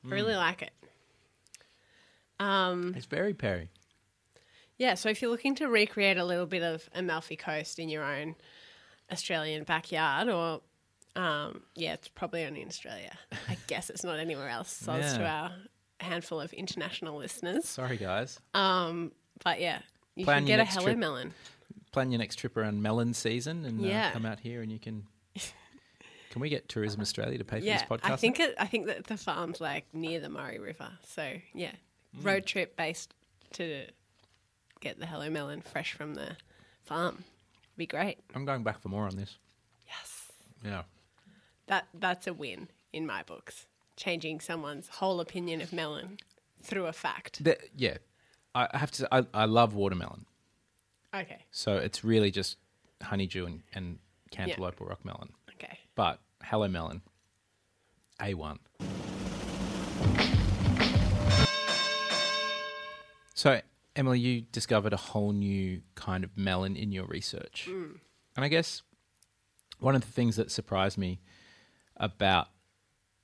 I 0.06 0.08
really 0.10 0.36
like 0.36 0.62
it. 0.62 0.72
Um, 2.40 2.94
It's 2.96 3.08
very 3.08 3.34
perry. 3.34 3.70
yeah, 4.78 4.94
so 4.94 5.10
if 5.10 5.22
you're 5.22 5.32
looking 5.32 5.56
to 5.56 5.68
recreate 5.68 6.18
a 6.18 6.24
little 6.24 6.46
bit 6.46 6.64
of 6.64 6.90
Amalfi 6.96 7.36
Coast 7.36 7.78
in 7.78 7.90
your 7.90 8.06
own 8.06 8.36
Australian 9.12 9.64
backyard, 9.64 10.30
or 10.30 10.62
um, 11.16 11.62
yeah, 11.76 11.94
it's 11.94 12.08
probably 12.08 12.46
only 12.46 12.62
in 12.62 12.68
Australia. 12.68 13.12
I 13.50 13.58
guess 13.68 13.90
it's 13.90 14.04
not 14.04 14.20
anywhere 14.20 14.50
else. 14.50 14.72
So 14.72 14.94
it's 14.94 15.14
to 15.14 15.26
our 15.26 15.52
handful 16.00 16.40
of 16.42 16.54
international 16.54 17.18
listeners. 17.18 17.68
Sorry, 17.68 17.98
guys. 17.98 18.40
Um, 18.54 19.12
but 19.44 19.60
yeah, 19.60 19.80
you 20.16 20.26
Plan 20.26 20.40
can 20.40 20.46
get 20.48 20.60
a 20.60 20.66
hello 20.66 20.86
trip. 20.86 20.98
melon. 20.98 21.34
Plan 21.92 22.12
your 22.12 22.20
next 22.20 22.36
trip 22.36 22.56
around 22.58 22.82
melon 22.82 23.14
season 23.14 23.66
and 23.66 23.82
Yeah. 23.82 24.10
uh, 24.10 24.12
come 24.12 24.26
out 24.26 24.40
here 24.40 24.62
and 24.62 24.72
you 24.72 24.80
can. 24.80 25.08
Can 26.30 26.42
we 26.42 26.50
get 26.50 26.68
Tourism 26.70 27.02
Australia 27.02 27.38
to 27.38 27.44
pay 27.46 27.60
for 27.60 27.66
Yeah, 27.66 27.78
this 27.80 27.88
podcast? 27.90 28.12
I 28.12 28.16
think 28.18 28.40
it. 28.40 28.54
I 28.60 28.68
think 28.68 28.86
that 28.88 29.06
the 29.06 29.18
farm's 29.18 29.60
like 29.62 29.86
near 29.94 30.20
the 30.20 30.30
Murray 30.30 30.60
River. 30.60 30.90
So 31.08 31.34
yeah, 31.54 31.72
Mm. 32.16 32.26
road 32.26 32.46
trip 32.46 32.76
based 32.78 33.14
to 33.54 33.86
get 34.82 35.00
the 35.00 35.06
hello 35.06 35.30
melon 35.30 35.62
fresh 35.62 35.94
from 35.94 36.14
the 36.16 36.38
farm. 36.84 37.24
Be 37.78 37.86
great. 37.86 38.18
I'm 38.36 38.44
going 38.46 38.64
back 38.64 38.80
for 38.80 38.90
more 38.90 39.04
on 39.06 39.16
this. 39.16 39.38
Yes, 39.88 40.32
Yeah. 40.66 40.84
that 41.68 41.88
that's 41.94 42.26
a 42.28 42.34
win 42.34 42.70
in 42.92 43.06
my 43.06 43.24
books. 43.24 43.68
Changing 43.96 44.40
someone's 44.40 44.88
whole 44.88 45.20
opinion 45.20 45.62
of 45.62 45.72
melon 45.72 46.18
through 46.62 46.88
a 46.88 46.94
fact. 46.94 47.44
The, 47.44 47.58
yeah. 47.76 47.98
I 48.56 48.68
have 48.76 48.90
to. 48.92 49.08
I, 49.14 49.26
I 49.34 49.46
love 49.46 49.76
watermelon, 49.76 50.26
Okay, 51.14 51.46
so 51.52 51.78
it's 51.78 52.04
really 52.04 52.32
just 52.32 52.58
honeydew 53.04 53.46
and, 53.46 53.62
and 53.74 54.00
cantaloupe 54.32 54.82
or 54.82 54.88
rock 54.88 55.06
melon. 55.06 55.30
okay. 55.54 55.78
But 55.94 56.20
hello 56.44 56.68
melon, 56.68 57.02
a 58.20 58.34
one. 58.34 58.58
So 63.36 63.62
Emily, 63.98 64.20
you 64.20 64.42
discovered 64.42 64.94
a 64.94 64.98
whole 64.98 65.34
new 65.34 65.82
kind 65.96 66.24
of 66.24 66.38
melon 66.38 66.76
in 66.76 66.92
your 66.92 67.06
research, 67.06 67.68
and 68.36 68.46
I 68.46 68.48
guess 68.48 68.84
one 69.80 69.96
of 69.96 70.02
the 70.02 70.12
things 70.12 70.36
that 70.36 70.52
surprised 70.52 70.98
me 71.00 71.20
about 71.98 72.48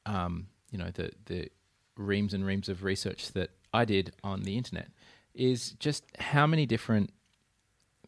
um, 0.08 0.48
you 0.72 0.80
know 0.80 0.90
the 0.92 1.12
the 1.26 1.50
reams 1.96 2.34
and 2.34 2.44
reams 2.44 2.70
of 2.70 2.84
research 2.84 3.32
that 3.34 3.52
I 3.72 3.86
did 3.86 4.14
on 4.24 4.42
the 4.42 4.58
internet 4.58 4.90
is 5.36 5.74
just 5.74 6.06
how 6.18 6.48
many 6.48 6.66
different 6.66 7.12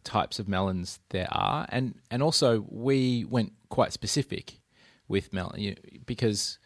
types 0.04 0.40
of 0.40 0.48
melons 0.48 1.00
there 1.10 1.28
are, 1.32 1.68
and 1.70 1.94
and 2.10 2.24
also 2.24 2.66
we 2.68 3.26
went 3.26 3.54
quite 3.70 3.94
specific 3.94 4.60
with 5.08 5.32
melon 5.32 5.62
you, 5.62 5.76
because 6.08 6.58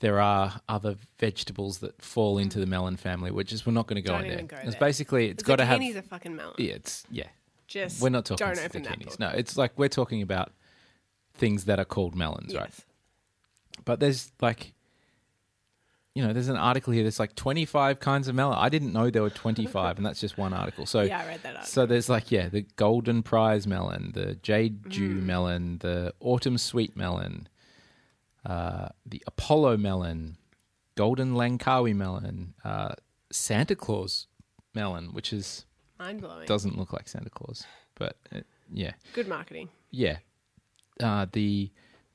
there 0.00 0.20
are 0.20 0.60
other 0.68 0.96
vegetables 1.18 1.78
that 1.78 2.00
fall 2.00 2.38
into 2.38 2.60
the 2.60 2.66
melon 2.66 2.96
family, 2.96 3.30
which 3.30 3.52
is 3.52 3.66
we're 3.66 3.72
not 3.72 3.86
going 3.86 4.00
to 4.00 4.06
go 4.06 4.14
Don't 4.14 4.26
in 4.26 4.36
there. 4.36 4.42
go 4.46 4.56
it's 4.58 4.70
there. 4.72 4.80
basically 4.80 5.28
it's 5.28 5.42
got 5.42 5.56
to 5.56 5.64
have 5.64 5.80
Zucchini's 5.80 5.96
a 5.96 6.02
fucking 6.02 6.36
melon. 6.36 6.54
yeah, 6.58 6.72
it's 6.74 7.04
yeah. 7.10 7.24
Just 7.66 8.00
We're 8.00 8.08
not 8.08 8.24
talking 8.24 8.46
Don't 8.46 8.58
open 8.64 8.82
that 8.84 8.98
zucchinis. 8.98 9.18
No, 9.18 9.28
it's 9.28 9.56
like 9.58 9.72
we're 9.76 9.88
talking 9.88 10.22
about 10.22 10.52
things 11.34 11.66
that 11.66 11.78
are 11.78 11.84
called 11.84 12.14
melons, 12.14 12.54
right? 12.54 12.70
But 13.84 14.00
there's 14.00 14.32
like, 14.40 14.72
you 16.14 16.24
know, 16.26 16.32
there's 16.32 16.48
an 16.48 16.56
article 16.56 16.92
here. 16.92 17.02
There's 17.02 17.20
like 17.20 17.34
25 17.34 18.00
kinds 18.00 18.26
of 18.26 18.34
melon. 18.34 18.56
I 18.58 18.68
didn't 18.70 18.92
know 18.92 19.10
there 19.10 19.22
were 19.22 19.28
25, 19.30 19.98
and 19.98 20.06
that's 20.06 20.20
just 20.20 20.36
one 20.38 20.52
article. 20.54 20.86
So, 20.86 21.02
Yeah, 21.02 21.20
I 21.20 21.26
read 21.26 21.42
that 21.42 21.48
article. 21.56 21.66
so 21.66 21.86
there's 21.86 22.08
like, 22.08 22.32
yeah, 22.32 22.48
the 22.48 22.62
golden 22.76 23.22
prize 23.22 23.66
melon, 23.66 24.12
the 24.14 24.34
jade 24.36 24.82
Mm. 24.84 24.90
dew 24.90 25.08
melon, 25.20 25.78
the 25.78 26.14
autumn 26.20 26.56
sweet 26.58 26.96
melon, 26.96 27.48
uh, 28.48 28.88
the 29.06 29.22
Apollo 29.26 29.76
melon, 29.76 30.36
golden 30.96 31.34
Langkawi 31.34 31.94
melon, 31.94 32.54
uh, 32.64 32.94
Santa 33.30 33.76
Claus 33.76 34.26
melon, 34.74 35.12
which 35.12 35.32
is 35.32 35.66
Mind 35.98 36.20
blowing. 36.20 36.46
doesn't 36.46 36.78
look 36.78 36.92
like 36.92 37.08
Santa 37.08 37.30
Claus, 37.30 37.64
but 37.94 38.16
it, 38.32 38.46
yeah, 38.72 38.92
Good 39.14 39.28
marketing. 39.28 39.68
yeah. 39.90 40.18
Uh, 41.00 41.26
the 41.32 41.70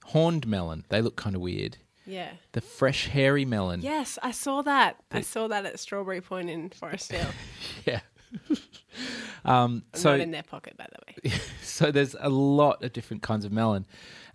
horned 0.06 0.46
melon, 0.46 0.84
they 0.90 1.02
look 1.02 1.16
kind 1.16 1.36
of 1.36 1.42
weird. 1.42 1.78
Yeah. 2.06 2.32
The 2.52 2.60
fresh 2.60 3.08
hairy 3.08 3.46
melon, 3.46 3.82
Yes, 3.82 4.20
I 4.22 4.32
saw 4.32 4.62
that. 4.64 4.98
I 5.12 5.22
saw 5.22 5.48
that 5.48 5.66
at 5.66 5.80
Strawberry 5.80 6.20
Point 6.20 6.50
in 6.50 6.70
Forest 6.70 7.14
Hill. 7.14 7.30
yeah. 7.86 8.02
um, 9.46 9.84
so 9.94 10.12
Not 10.12 10.20
in 10.20 10.32
their 10.32 10.44
pocket, 10.44 10.76
by 10.78 10.88
the 10.92 11.30
way. 11.30 11.36
so 11.62 11.92
there's 11.92 12.16
a 12.20 12.30
lot 12.30 12.84
of 12.84 12.92
different 12.94 13.24
kinds 13.24 13.46
of 13.46 13.52
melon, 13.52 13.86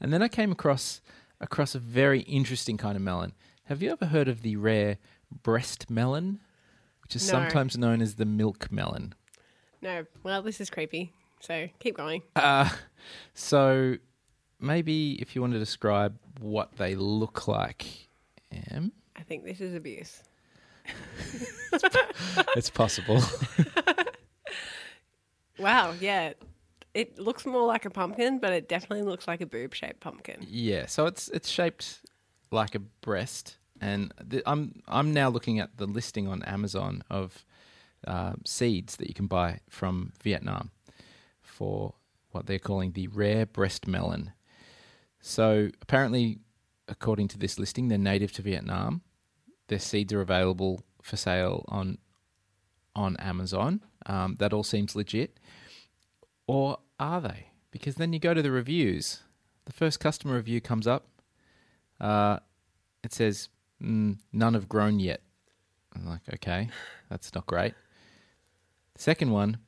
and 0.00 0.12
then 0.12 0.22
I 0.22 0.28
came 0.28 0.52
across 0.52 1.00
across 1.40 1.74
a 1.74 1.78
very 1.78 2.20
interesting 2.20 2.76
kind 2.76 2.96
of 2.96 3.02
melon. 3.02 3.32
Have 3.64 3.82
you 3.82 3.90
ever 3.92 4.06
heard 4.06 4.28
of 4.28 4.42
the 4.42 4.56
rare 4.56 4.98
breast 5.42 5.90
melon, 5.90 6.40
which 7.02 7.14
is 7.16 7.26
No. 7.26 7.32
sometimes 7.38 7.76
known 7.76 8.00
as 8.02 8.14
the 8.16 8.24
milk 8.24 8.70
melon? 8.72 9.14
No, 9.82 10.06
well, 10.22 10.42
this 10.42 10.60
is 10.60 10.70
creepy. 10.70 11.12
So 11.40 11.68
keep 11.78 11.96
going. 11.96 12.22
Uh, 12.34 12.68
so 13.34 13.96
maybe 14.58 15.12
if 15.20 15.34
you 15.36 15.40
want 15.40 15.52
to 15.52 15.58
describe 15.58 16.18
what 16.40 16.76
they 16.76 16.94
look 16.96 17.46
like, 17.46 17.86
Em, 18.50 18.92
I 19.14 19.22
think 19.22 19.44
this 19.44 19.60
is 19.60 19.74
abuse. 19.74 20.22
it's 22.56 22.70
possible. 22.70 23.22
Wow, 25.58 25.94
yeah. 26.00 26.34
It 26.94 27.18
looks 27.18 27.46
more 27.46 27.66
like 27.66 27.84
a 27.84 27.90
pumpkin, 27.90 28.38
but 28.38 28.52
it 28.52 28.68
definitely 28.68 29.02
looks 29.02 29.28
like 29.28 29.40
a 29.40 29.46
boob 29.46 29.74
shaped 29.74 30.00
pumpkin. 30.00 30.44
Yeah, 30.48 30.86
so 30.86 31.06
it's 31.06 31.28
it's 31.28 31.48
shaped 31.48 32.00
like 32.50 32.74
a 32.74 32.80
breast, 32.80 33.58
and 33.80 34.12
the, 34.22 34.42
I'm 34.46 34.82
I'm 34.88 35.12
now 35.12 35.28
looking 35.28 35.60
at 35.60 35.76
the 35.76 35.86
listing 35.86 36.26
on 36.26 36.42
Amazon 36.42 37.02
of 37.10 37.44
uh, 38.06 38.34
seeds 38.44 38.96
that 38.96 39.08
you 39.08 39.14
can 39.14 39.26
buy 39.26 39.60
from 39.68 40.12
Vietnam 40.22 40.70
for 41.40 41.94
what 42.30 42.46
they're 42.46 42.58
calling 42.58 42.92
the 42.92 43.08
rare 43.08 43.46
breast 43.46 43.86
melon. 43.86 44.32
So 45.20 45.70
apparently, 45.82 46.38
according 46.86 47.28
to 47.28 47.38
this 47.38 47.58
listing, 47.58 47.88
they're 47.88 47.98
native 47.98 48.32
to 48.32 48.42
Vietnam. 48.42 49.02
Their 49.68 49.78
seeds 49.78 50.12
are 50.12 50.20
available 50.20 50.84
for 51.02 51.16
sale 51.16 51.64
on 51.68 51.98
on 52.94 53.16
Amazon. 53.18 53.80
Um, 54.06 54.36
that 54.38 54.52
all 54.52 54.64
seems 54.64 54.96
legit, 54.96 55.38
or 56.48 56.78
are 56.98 57.20
they? 57.20 57.50
Because 57.70 57.94
then 57.94 58.12
you 58.12 58.18
go 58.18 58.34
to 58.34 58.42
the 58.42 58.50
reviews. 58.50 59.20
The 59.66 59.72
first 59.72 60.00
customer 60.00 60.34
review 60.34 60.60
comes 60.60 60.88
up. 60.88 61.06
Uh, 62.00 62.38
it 63.04 63.12
says 63.12 63.50
mm, 63.80 64.18
none 64.32 64.54
have 64.54 64.68
grown 64.68 64.98
yet. 64.98 65.20
I'm 65.94 66.06
like, 66.06 66.22
okay, 66.34 66.70
that's 67.08 67.32
not 67.34 67.46
great. 67.46 67.74
Second 68.96 69.30
one, 69.30 69.58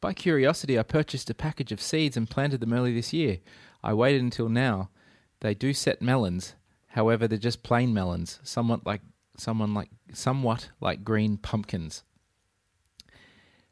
by 0.00 0.12
curiosity, 0.14 0.78
I 0.78 0.82
purchased 0.82 1.30
a 1.30 1.34
package 1.34 1.72
of 1.72 1.80
seeds 1.80 2.16
and 2.16 2.28
planted 2.28 2.60
them 2.60 2.72
early 2.72 2.94
this 2.94 3.12
year. 3.12 3.38
I 3.82 3.94
waited 3.94 4.22
until 4.22 4.48
now. 4.48 4.90
They 5.40 5.54
do 5.54 5.72
set 5.72 6.02
melons, 6.02 6.54
however, 6.88 7.28
they're 7.28 7.38
just 7.38 7.62
plain 7.62 7.94
melons, 7.94 8.40
somewhat 8.42 8.84
like 8.84 9.02
someone 9.36 9.72
like 9.74 9.90
somewhat 10.12 10.70
like 10.80 11.04
green 11.04 11.36
pumpkins. 11.36 12.02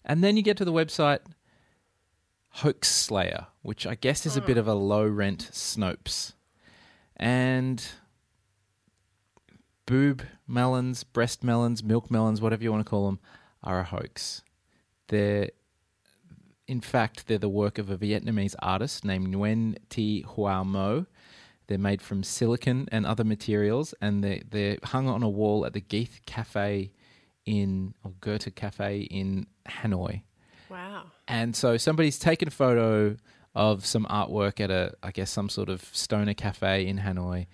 And 0.04 0.22
then 0.22 0.36
you 0.36 0.42
get 0.42 0.56
to 0.58 0.64
the 0.64 0.72
website 0.72 1.20
Hoax 2.56 2.88
Slayer, 2.88 3.48
which 3.60 3.86
I 3.86 3.96
guess 3.96 4.24
is 4.24 4.36
a 4.36 4.40
bit 4.40 4.54
hmm. 4.54 4.60
of 4.60 4.68
a 4.68 4.74
low 4.74 5.06
rent 5.06 5.50
Snopes. 5.52 6.32
And 7.16 7.86
boob 9.84 10.22
melons, 10.48 11.04
breast 11.04 11.44
melons, 11.44 11.82
milk 11.82 12.10
melons, 12.10 12.40
whatever 12.40 12.62
you 12.62 12.72
want 12.72 12.84
to 12.84 12.88
call 12.88 13.06
them, 13.06 13.20
are 13.62 13.80
a 13.80 13.84
hoax. 13.84 14.42
They're 15.08 15.50
in 16.66 16.80
fact, 16.80 17.28
they're 17.28 17.38
the 17.38 17.48
work 17.48 17.78
of 17.78 17.90
a 17.90 17.96
Vietnamese 17.96 18.56
artist 18.60 19.04
named 19.04 19.28
Nguyen 19.28 19.76
Thi 19.88 20.22
Hoa 20.22 20.64
Mo. 20.64 21.06
They're 21.68 21.78
made 21.78 22.02
from 22.02 22.22
silicon 22.22 22.88
and 22.90 23.06
other 23.06 23.24
materials, 23.24 23.94
and 24.00 24.24
they 24.24 24.42
they're 24.50 24.78
hung 24.82 25.08
on 25.08 25.22
a 25.22 25.28
wall 25.28 25.66
at 25.66 25.74
the 25.74 25.80
Geith 25.80 26.20
Cafe 26.24 26.90
in 27.44 27.94
or 28.02 28.12
Goethe 28.20 28.54
Cafe 28.54 29.00
in 29.02 29.46
Hanoi. 29.68 30.22
Wow. 30.96 31.04
And 31.28 31.54
so 31.54 31.76
somebody's 31.76 32.18
taken 32.18 32.48
a 32.48 32.50
photo 32.50 33.16
of 33.54 33.84
some 33.86 34.04
artwork 34.10 34.60
at 34.60 34.70
a, 34.70 34.94
I 35.02 35.10
guess, 35.10 35.30
some 35.30 35.48
sort 35.48 35.68
of 35.68 35.82
stoner 35.92 36.34
cafe 36.34 36.86
in 36.86 36.98
Hanoi, 36.98 37.46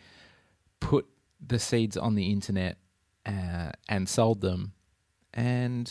put 0.81 1.07
the 1.45 1.59
seeds 1.59 1.97
on 1.97 2.15
the 2.15 2.31
internet, 2.31 2.77
uh, 3.27 3.71
and 3.89 4.09
sold 4.09 4.41
them. 4.41 4.73
And 5.35 5.91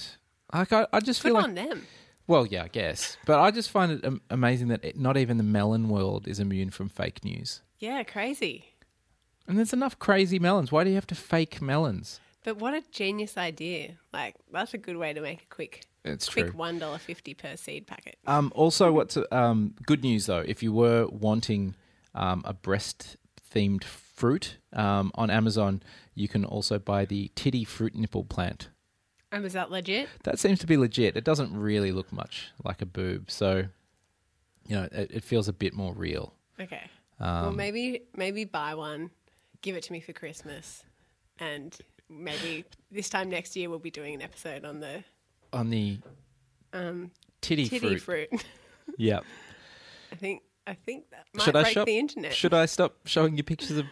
like, 0.53 0.71
I, 0.73 0.87
I 0.93 0.99
just 0.99 1.21
Good 1.21 1.29
feel 1.29 1.33
like, 1.35 1.43
on 1.45 1.55
them. 1.55 1.87
well, 2.27 2.45
yeah, 2.45 2.63
I 2.63 2.67
guess, 2.67 3.17
but 3.25 3.39
I 3.39 3.51
just 3.51 3.69
find 3.71 3.91
it 3.93 4.05
am- 4.05 4.21
amazing 4.29 4.67
that 4.67 4.83
it, 4.83 4.97
not 4.99 5.17
even 5.17 5.37
the 5.37 5.43
melon 5.43 5.89
world 5.89 6.27
is 6.27 6.39
immune 6.39 6.69
from 6.71 6.89
fake 6.89 7.23
news. 7.23 7.61
Yeah, 7.79 8.03
crazy. 8.03 8.65
And 9.47 9.57
there's 9.57 9.73
enough 9.73 9.97
crazy 9.97 10.39
melons. 10.39 10.71
Why 10.71 10.83
do 10.83 10.89
you 10.89 10.95
have 10.95 11.07
to 11.07 11.15
fake 11.15 11.61
melons? 11.61 12.19
But 12.43 12.58
what 12.58 12.73
a 12.73 12.84
genius 12.91 13.38
idea. 13.38 13.97
Like, 14.13 14.36
that's 14.51 14.73
a 14.73 14.77
good 14.77 14.97
way 14.97 15.13
to 15.13 15.21
make 15.21 15.43
a 15.43 15.54
quick, 15.54 15.86
It's 16.04 16.27
quick 16.27 16.51
true. 16.51 16.60
$1.50 16.60 17.38
per 17.38 17.56
seed 17.56 17.88
packet. 17.88 18.17
Um, 18.25 18.51
also, 18.56 18.91
what's 18.91 19.17
um, 19.32 19.75
good 19.86 20.01
news 20.04 20.25
though, 20.25 20.43
if 20.45 20.63
you 20.63 20.73
were 20.73 21.08
wanting 21.08 21.75
um, 22.15 22.41
a 22.45 22.54
breast 22.54 23.17
themed 23.54 23.84
fruit 23.84 24.58
um, 24.73 25.12
on 25.15 25.30
Amazon, 25.30 25.84
you 26.15 26.27
can 26.27 26.45
also 26.45 26.80
buy 26.80 27.06
the 27.06 27.32
titty 27.36 27.63
fruit 27.63 27.95
nipple 27.95 28.23
plant. 28.23 28.69
And 29.32 29.43
was 29.43 29.54
that 29.54 29.71
legit? 29.71 30.10
That 30.23 30.39
seems 30.39 30.60
to 30.60 30.67
be 30.67 30.77
legit. 30.77 31.15
It 31.15 31.23
doesn't 31.23 31.56
really 31.56 31.91
look 31.91 32.12
much 32.12 32.49
like 32.65 32.82
a 32.82 32.86
boob, 32.86 33.32
so 33.32 33.65
you 34.67 34.75
know 34.75 34.89
it, 34.91 35.12
it 35.12 35.23
feels 35.23 35.47
a 35.47 35.54
bit 35.54 35.73
more 35.73 35.93
real. 35.93 36.34
Okay. 36.60 36.89
Um, 37.19 37.41
well, 37.41 37.51
maybe 37.54 38.01
maybe 38.15 38.43
buy 38.43 38.75
one, 38.75 39.10
give 39.62 39.77
it 39.77 39.84
to 39.84 39.93
me 39.93 40.01
for 40.01 40.12
Christmas, 40.12 40.84
and 41.39 41.77
maybe 42.12 42.65
this 42.91 43.10
time 43.10 43.30
next 43.30 43.56
year 43.56 43.69
we'll 43.69 43.80
be 43.80 43.91
doing 43.91 44.13
an 44.13 44.21
episode 44.21 44.65
on 44.65 44.80
the 44.80 45.04
On 45.54 45.69
the 45.69 46.00
um, 46.74 47.12
titty, 47.41 47.67
titty 47.69 47.97
fruit, 47.97 48.30
fruit. 48.30 48.45
yeah. 48.97 49.19
I 50.12 50.15
think 50.15 50.43
I 50.67 50.74
think 50.74 51.10
that 51.12 51.26
might 51.34 51.43
Should 51.43 51.56
I 51.56 51.62
break 51.63 51.74
shop- 51.74 51.86
the 51.88 51.97
internet. 51.97 52.34
Should 52.34 52.54
I 52.54 52.65
stop 52.65 52.95
showing 53.08 53.36
you 53.38 53.43
pictures 53.43 53.78
of 53.78 53.86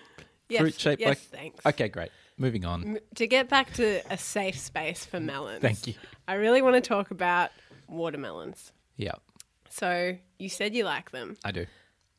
yes, 0.49 0.61
fruit 0.61 0.79
shaped 0.79 0.99
yes, 1.01 1.09
like? 1.09 1.17
thanks. 1.19 1.65
Okay, 1.65 1.87
great. 1.89 2.11
Moving 2.37 2.63
on. 2.65 2.83
M- 2.83 2.97
To 3.15 3.27
get 3.27 3.49
back 3.49 3.73
to 3.73 4.01
a 4.11 4.17
safe 4.17 4.57
space 4.57 5.05
for 5.05 5.19
melons. 5.19 5.61
Thank 5.61 5.87
you. 5.87 5.93
I 6.27 6.35
really 6.35 6.61
want 6.61 6.75
to 6.75 6.81
talk 6.81 7.11
about 7.11 7.51
watermelons. 7.87 8.71
Yeah, 8.95 9.13
So 9.69 10.15
you 10.37 10.49
said 10.49 10.73
you 10.75 10.83
like 10.83 11.11
them. 11.11 11.37
I 11.43 11.51
do. 11.51 11.65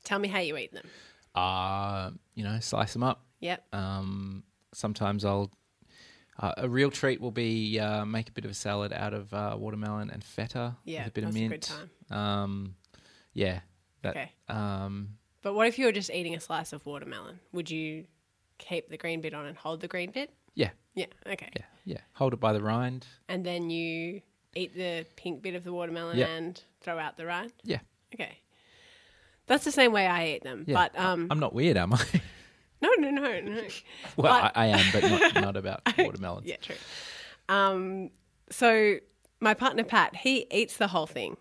Tell 0.04 0.18
me 0.18 0.28
how 0.28 0.40
you 0.40 0.56
eat 0.56 0.72
them. 0.72 0.86
Uh, 1.34 2.10
you 2.34 2.42
know, 2.42 2.58
slice 2.60 2.92
them 2.94 3.02
up. 3.02 3.22
Yep. 3.40 3.64
Um, 3.74 4.42
sometimes 4.72 5.24
I'll. 5.24 5.50
Uh, 6.40 6.54
a 6.56 6.68
real 6.68 6.90
treat 6.90 7.20
will 7.20 7.30
be 7.30 7.78
uh, 7.78 8.04
make 8.06 8.28
a 8.30 8.32
bit 8.32 8.44
of 8.46 8.50
a 8.50 8.54
salad 8.54 8.92
out 8.94 9.12
of 9.12 9.32
uh, 9.34 9.54
watermelon 9.58 10.08
and 10.10 10.24
feta 10.24 10.74
Yeah, 10.84 11.00
with 11.04 11.08
a 11.08 11.10
bit 11.12 11.24
that's 11.24 11.36
of 11.36 11.36
a 11.36 11.48
mint. 11.48 11.50
good 11.52 11.62
time. 12.08 12.18
Um, 12.18 12.74
yeah. 13.34 13.60
That, 14.02 14.16
Okay. 14.16 14.32
Um, 14.48 15.18
But 15.42 15.52
what 15.54 15.66
if 15.68 15.78
you 15.78 15.84
were 15.84 15.92
just 15.92 16.10
eating 16.10 16.34
a 16.34 16.40
slice 16.40 16.72
of 16.72 16.84
watermelon? 16.86 17.40
Would 17.52 17.70
you 17.70 18.06
keep 18.58 18.88
the 18.88 18.96
green 18.96 19.20
bit 19.20 19.34
on 19.34 19.44
and 19.46 19.56
hold 19.56 19.80
the 19.82 19.88
green 19.88 20.10
bit? 20.10 20.32
yeah. 20.54 20.70
Yeah. 20.94 21.06
Okay. 21.26 21.50
Yeah. 21.56 21.64
Yeah. 21.84 22.00
Hold 22.14 22.32
it 22.32 22.40
by 22.40 22.52
the 22.52 22.60
rind. 22.62 23.06
And 23.28 23.44
then 23.46 23.70
you 23.70 24.22
eat 24.56 24.74
the 24.74 25.06
pink 25.16 25.40
bit 25.42 25.54
of 25.54 25.62
the 25.62 25.72
watermelon 25.72 26.18
and 26.20 26.60
throw 26.80 26.98
out 26.98 27.16
the 27.16 27.26
rind. 27.26 27.52
Yeah. 27.64 27.78
Okay. 28.14 28.38
That's 29.46 29.64
the 29.64 29.70
same 29.72 29.92
way 29.92 30.06
I 30.06 30.28
eat 30.30 30.42
them. 30.42 30.64
Yeah. 30.66 30.74
But 30.74 30.98
um, 30.98 31.28
I'm 31.30 31.38
not 31.38 31.54
weird, 31.54 31.76
am 31.76 31.92
I? 31.92 32.04
no, 32.82 32.90
no, 32.98 33.10
no, 33.10 33.40
no. 33.40 33.60
well, 34.16 34.40
But- 34.42 34.52
I, 34.56 34.64
I 34.64 34.66
am, 34.66 34.86
but 34.92 35.02
not, 35.10 35.34
not 35.34 35.56
about 35.62 35.82
watermelons. 35.98 36.46
Yeah, 36.46 36.56
true. 36.56 36.76
Um, 37.48 38.10
so 38.50 38.96
my 39.40 39.54
partner 39.54 39.84
Pat, 39.84 40.16
he 40.16 40.46
eats 40.50 40.76
the 40.76 40.88
whole 40.88 41.06
thing. 41.06 41.36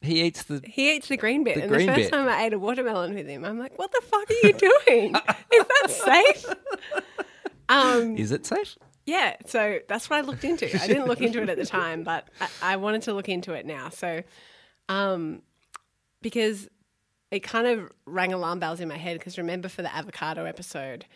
He 0.00 0.22
eats 0.22 0.42
the. 0.42 0.60
He 0.64 0.96
eats 0.96 1.06
the 1.08 1.16
green 1.16 1.44
bit. 1.44 1.54
The 1.54 1.62
and 1.62 1.70
green 1.70 1.86
the 1.86 1.92
first 1.94 2.10
bit. 2.10 2.16
time 2.16 2.28
I 2.28 2.44
ate 2.44 2.52
a 2.52 2.58
watermelon 2.58 3.14
with 3.14 3.28
him, 3.28 3.44
I'm 3.44 3.56
like, 3.58 3.78
"What 3.78 3.92
the 3.92 4.00
fuck 4.04 4.28
are 4.28 4.46
you 4.46 4.52
doing? 4.52 5.14
Is 5.54 5.64
that 5.68 5.90
safe?" 5.90 6.46
Um, 7.68 8.16
Is 8.18 8.32
it 8.32 8.44
safe? 8.44 8.76
yeah. 9.06 9.36
So 9.46 9.78
that's 9.88 10.10
what 10.10 10.18
I 10.18 10.20
looked 10.22 10.44
into. 10.44 10.66
I 10.82 10.86
didn't 10.86 11.06
look 11.06 11.20
into 11.22 11.40
it 11.40 11.48
at 11.48 11.56
the 11.56 11.64
time, 11.64 12.02
but 12.02 12.28
I, 12.40 12.48
I 12.72 12.76
wanted 12.76 13.02
to 13.02 13.14
look 13.14 13.28
into 13.30 13.54
it 13.54 13.64
now. 13.64 13.88
So, 13.88 14.22
um, 14.90 15.40
because 16.20 16.68
it 17.32 17.40
kind 17.40 17.66
of 17.66 17.90
rang 18.06 18.32
alarm 18.32 18.60
bells 18.60 18.78
in 18.78 18.88
my 18.88 18.98
head. 18.98 19.18
Because 19.18 19.38
remember, 19.38 19.68
for 19.68 19.82
the 19.82 19.92
avocado 19.92 20.44
episode, 20.44 21.06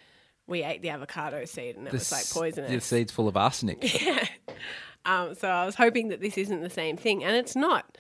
we 0.49 0.65
ate 0.65 0.83
the 0.83 0.89
avocado 0.89 1.45
seed 1.45 1.77
and 1.77 1.87
it 1.87 1.93
was 1.93 2.11
like 2.11 2.29
poisonous. 2.29 2.73
The 2.73 2.81
seed's 2.81 3.13
full 3.13 3.29
of 3.29 3.37
arsenic. 3.37 3.85
Um, 5.07 5.37
so 5.37 5.49
I 5.49 5.65
was 5.65 5.77
hoping 5.77 6.09
that 6.09 6.21
this 6.21 6.37
isn't 6.37 6.61
the 6.63 6.71
same 6.71 6.97
thing, 6.97 7.23
and 7.23 7.37
it's 7.37 7.55
not. 7.55 7.97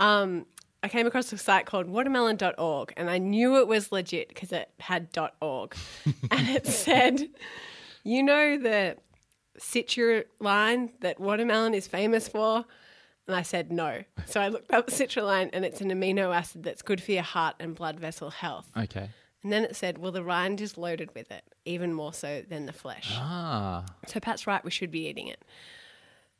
Um, 0.00 0.46
I 0.82 0.88
came 0.88 1.06
across 1.06 1.32
a 1.32 1.38
site 1.38 1.66
called 1.66 1.86
watermelon.org, 1.86 2.92
and 2.96 3.10
I 3.10 3.18
knew 3.18 3.58
it 3.58 3.68
was 3.68 3.92
legit 3.92 4.28
because 4.28 4.52
it 4.52 4.70
had 4.80 5.08
.org, 5.40 5.76
and 6.30 6.48
it 6.48 6.66
said, 6.66 7.28
"You 8.04 8.22
know 8.22 8.58
the 8.58 8.96
citrus 9.58 10.24
line 10.40 10.92
that 11.00 11.20
watermelon 11.20 11.74
is 11.74 11.86
famous 11.86 12.26
for." 12.26 12.64
And 13.26 13.34
I 13.34 13.42
said 13.42 13.72
no. 13.72 14.02
So 14.26 14.40
I 14.40 14.48
looked 14.48 14.72
up 14.72 14.86
citrulline, 14.88 15.50
and 15.52 15.64
it's 15.64 15.80
an 15.80 15.90
amino 15.90 16.34
acid 16.34 16.62
that's 16.62 16.82
good 16.82 17.02
for 17.02 17.12
your 17.12 17.22
heart 17.22 17.56
and 17.58 17.74
blood 17.74 17.98
vessel 17.98 18.30
health. 18.30 18.70
Okay. 18.76 19.10
And 19.42 19.52
then 19.52 19.64
it 19.64 19.76
said, 19.76 19.98
well, 19.98 20.12
the 20.12 20.24
rind 20.24 20.60
is 20.60 20.76
loaded 20.76 21.14
with 21.14 21.30
it, 21.30 21.42
even 21.64 21.92
more 21.92 22.12
so 22.12 22.42
than 22.48 22.66
the 22.66 22.72
flesh. 22.72 23.10
Ah. 23.14 23.84
So 24.06 24.18
Pat's 24.20 24.46
right, 24.46 24.64
we 24.64 24.70
should 24.70 24.90
be 24.90 25.06
eating 25.08 25.28
it. 25.28 25.44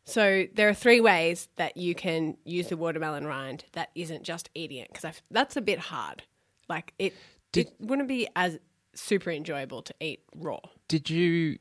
So 0.05 0.47
there 0.55 0.69
are 0.69 0.75
three 0.75 1.01
ways 1.01 1.49
that 1.57 1.77
you 1.77 1.95
can 1.95 2.37
use 2.45 2.69
the 2.69 2.77
watermelon 2.77 3.27
rind 3.27 3.65
that 3.73 3.91
isn't 3.95 4.23
just 4.23 4.51
eating 4.55 4.79
it 4.79 4.93
because 4.93 5.21
that's 5.31 5.57
a 5.57 5.61
bit 5.61 5.79
hard. 5.81 6.23
Like 6.69 6.95
it, 6.99 7.15
Did- 7.53 7.69
it 7.69 7.75
wouldn't 7.81 8.09
be 8.09 8.29
as 8.37 8.59
super 8.95 9.31
enjoyable 9.31 9.83
to 9.83 9.95
eat 10.01 10.21
raw. 10.35 10.61
Did 10.89 11.11
you 11.11 11.59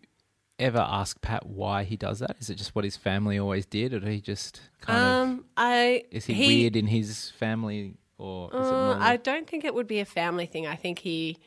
ever 0.59 0.79
ask 0.79 1.21
Pat 1.21 1.45
why 1.45 1.83
he 1.83 1.97
does 1.97 2.19
that? 2.19 2.37
Is 2.39 2.49
it 2.49 2.55
just 2.55 2.75
what 2.75 2.83
his 2.85 2.97
family 2.97 3.37
always 3.39 3.65
did, 3.65 3.93
or 3.93 3.99
he 3.99 4.21
just 4.21 4.61
kind 4.81 5.03
of? 5.05 5.27
Um, 5.29 5.45
I 5.57 6.03
Is 6.11 6.25
he, 6.25 6.47
weird 6.47 6.75
in 6.75 6.87
his 6.87 7.31
family, 7.31 7.95
or 8.17 8.49
is 8.53 8.71
Uh? 8.71 8.97
I 8.99 9.17
don't 9.17 9.47
think 9.47 9.63
it 9.65 9.73
would 9.73 9.87
be 9.87 9.99
a 9.99 10.05
family 10.05 10.45
thing. 10.45 10.65
I 10.67 10.75
think 10.75 10.99
he 10.99 11.37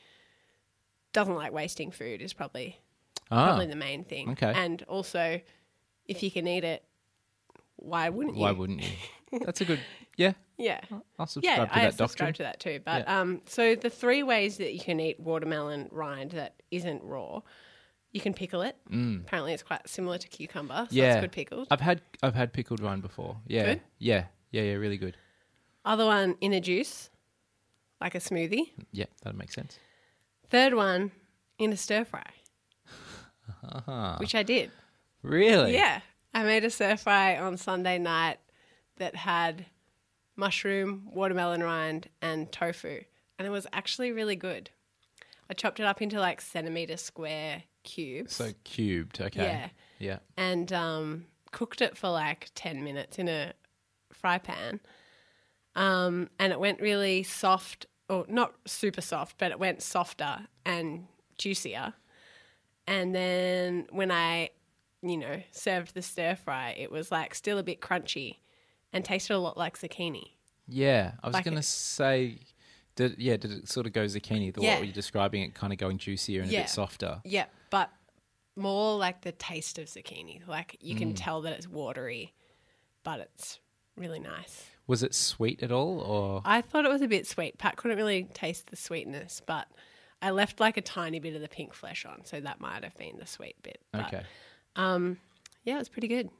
doesn't 1.12 1.34
like 1.34 1.52
wasting 1.52 1.90
food. 1.90 2.20
Is 2.22 2.32
probably 2.32 2.78
ah, 3.30 3.46
probably 3.46 3.66
the 3.66 3.76
main 3.76 4.04
thing. 4.04 4.30
okay. 4.30 4.52
And 4.54 4.82
also, 4.84 5.40
if 6.06 6.22
you 6.22 6.30
can 6.30 6.46
eat 6.46 6.64
it, 6.64 6.84
why 7.76 8.08
wouldn't 8.08 8.36
you? 8.36 8.42
why 8.42 8.52
wouldn't 8.52 8.82
you? 8.82 9.40
That's 9.44 9.60
a 9.60 9.64
good. 9.64 9.80
Yeah, 10.16 10.32
Yeah. 10.56 10.80
I'll 11.18 11.28
subscribe 11.28 11.58
Yeah, 11.58 11.64
to 11.66 11.76
I 11.78 11.80
that 11.84 11.94
subscribe 11.94 12.34
doctrine. 12.34 12.34
to 12.34 12.42
that 12.42 12.58
too. 12.60 12.80
But 12.84 13.08
um, 13.08 13.40
so 13.46 13.76
the 13.76 13.88
three 13.90 14.24
ways 14.24 14.56
that 14.56 14.74
you 14.74 14.80
can 14.80 14.98
eat 14.98 15.20
watermelon 15.20 15.88
rind 15.92 16.32
that 16.32 16.60
isn't 16.72 17.04
raw, 17.04 17.42
you 18.12 18.20
can 18.20 18.32
pickle 18.34 18.62
it. 18.62 18.76
Mm. 18.90 19.20
Apparently, 19.22 19.52
it's 19.52 19.62
quite 19.62 19.88
similar 19.88 20.18
to 20.18 20.28
cucumber, 20.28 20.86
so 20.90 20.94
yeah, 20.96 21.14
it's 21.14 21.20
good 21.20 21.32
pickled. 21.32 21.68
I've 21.70 21.80
had 21.80 22.00
I've 22.22 22.34
had 22.34 22.52
pickled 22.52 22.80
rind 22.80 23.02
before. 23.02 23.36
Yeah, 23.46 23.64
Good? 23.66 23.80
yeah, 23.98 24.24
yeah, 24.50 24.62
yeah. 24.62 24.74
Really 24.74 24.96
good. 24.98 25.16
Other 25.84 26.04
one 26.06 26.36
in 26.40 26.52
a 26.52 26.60
juice, 26.60 27.10
like 28.00 28.14
a 28.14 28.18
smoothie. 28.18 28.70
Yeah, 28.92 29.06
that 29.22 29.34
makes 29.36 29.54
sense. 29.54 29.78
Third 30.50 30.74
one 30.74 31.12
in 31.58 31.72
a 31.72 31.76
stir 31.76 32.04
fry, 32.04 32.24
Uh-huh. 33.62 34.16
which 34.18 34.34
I 34.34 34.42
did. 34.42 34.70
Really? 35.22 35.72
Yeah, 35.74 36.00
I 36.34 36.44
made 36.44 36.64
a 36.64 36.70
stir 36.70 36.96
fry 36.96 37.36
on 37.38 37.56
Sunday 37.56 37.98
night 37.98 38.38
that 38.96 39.16
had 39.16 39.66
mushroom, 40.36 41.08
watermelon 41.12 41.62
rind, 41.62 42.08
and 42.22 42.50
tofu, 42.52 43.00
and 43.38 43.46
it 43.46 43.50
was 43.50 43.66
actually 43.72 44.12
really 44.12 44.36
good. 44.36 44.70
I 45.50 45.54
chopped 45.54 45.80
it 45.80 45.86
up 45.86 46.02
into 46.02 46.20
like 46.20 46.40
centimeter 46.40 46.96
square 46.96 47.62
cubes. 47.84 48.34
So 48.36 48.52
cubed. 48.64 49.20
Okay. 49.20 49.42
Yeah. 49.42 49.68
Yeah. 50.00 50.18
and 50.36 50.72
um, 50.72 51.26
cooked 51.50 51.80
it 51.80 51.96
for 51.96 52.08
like 52.10 52.50
10 52.54 52.84
minutes 52.84 53.18
in 53.18 53.28
a 53.28 53.52
fry 54.12 54.38
pan. 54.38 54.78
Um, 55.74 56.28
and 56.38 56.52
it 56.52 56.60
went 56.60 56.80
really 56.80 57.22
soft, 57.22 57.86
or 58.08 58.24
not 58.28 58.54
super 58.66 59.00
soft, 59.00 59.38
but 59.38 59.50
it 59.50 59.58
went 59.58 59.82
softer 59.82 60.46
and 60.64 61.06
juicier. 61.36 61.94
And 62.86 63.14
then 63.14 63.86
when 63.90 64.10
I, 64.10 64.50
you 65.02 65.16
know, 65.16 65.42
served 65.50 65.94
the 65.94 66.02
stir 66.02 66.36
fry, 66.36 66.76
it 66.78 66.90
was 66.90 67.10
like 67.10 67.34
still 67.34 67.58
a 67.58 67.62
bit 67.62 67.80
crunchy 67.80 68.36
and 68.92 69.04
tasted 69.04 69.34
a 69.34 69.38
lot 69.38 69.56
like 69.56 69.78
zucchini. 69.78 70.32
Yeah. 70.68 71.12
I 71.22 71.26
was 71.26 71.34
Like 71.34 71.44
going 71.44 71.56
to 71.56 71.62
say, 71.62 72.38
did 72.98 73.18
yeah, 73.18 73.36
did 73.36 73.52
it 73.52 73.68
sort 73.68 73.86
of 73.86 73.92
go 73.92 74.04
zucchini? 74.06 74.52
The 74.52 74.60
Yeah. 74.62 74.76
what 74.78 74.84
you're 74.86 74.92
describing 74.92 75.42
it 75.42 75.54
kind 75.54 75.72
of 75.72 75.78
going 75.78 75.98
juicier 75.98 76.42
and 76.42 76.50
a 76.50 76.54
bit 76.54 76.68
softer. 76.68 77.20
Yeah, 77.24 77.46
but 77.70 77.90
more 78.56 78.98
like 78.98 79.20
the 79.22 79.30
taste 79.32 79.78
of 79.78 79.86
zucchini. 79.86 80.46
Like 80.46 80.76
you 80.80 80.96
can 80.96 81.14
tell 81.14 81.40
that 81.42 81.52
it's 81.52 81.68
watery, 81.68 82.34
but 83.04 83.20
it's 83.20 83.60
really 83.96 84.18
nice. 84.18 84.64
Was 84.88 85.02
it 85.04 85.14
sweet 85.14 85.62
at 85.62 85.70
all, 85.70 86.00
or 86.00 86.42
I 86.44 86.60
thought 86.60 86.84
it 86.84 86.90
was 86.90 87.02
a 87.02 87.08
bit 87.08 87.26
sweet. 87.26 87.56
Pat 87.58 87.76
couldn't 87.76 87.96
really 87.98 88.24
taste 88.34 88.68
the 88.70 88.76
sweetness, 88.76 89.42
but 89.46 89.68
I 90.20 90.30
left 90.30 90.58
like 90.58 90.76
a 90.76 90.80
tiny 90.82 91.20
bit 91.20 91.36
of 91.36 91.40
the 91.40 91.48
pink 91.48 91.74
flesh 91.74 92.04
on, 92.04 92.24
so 92.24 92.40
that 92.40 92.60
might 92.60 92.82
have 92.82 92.96
been 92.96 93.18
the 93.18 93.26
sweet 93.26 93.54
bit. 93.62 93.80
But, 93.92 94.06
okay? 94.06 94.22
Um, 94.74 95.18
yeah, 95.62 95.76
it 95.76 95.78
was 95.78 95.88
pretty 95.88 96.08
good. 96.08 96.30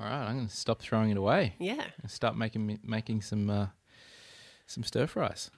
All 0.00 0.06
right, 0.06 0.26
I'm 0.26 0.34
going 0.36 0.48
to 0.48 0.56
stop 0.56 0.80
throwing 0.82 1.10
it 1.10 1.16
away 1.16 1.54
Yeah. 1.60 1.84
and 2.02 2.10
start 2.10 2.36
making 2.36 2.80
making 2.82 3.22
some 3.22 3.48
uh, 3.48 3.66
some 4.66 4.82
stir 4.82 5.06
fries. 5.06 5.50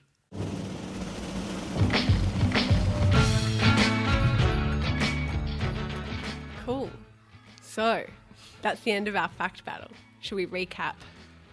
Cool. 6.69 6.91
So 7.63 8.03
that's 8.61 8.81
the 8.81 8.91
end 8.91 9.07
of 9.07 9.15
our 9.15 9.29
fact 9.29 9.65
battle. 9.65 9.89
Should 10.19 10.35
we 10.35 10.45
recap 10.45 10.93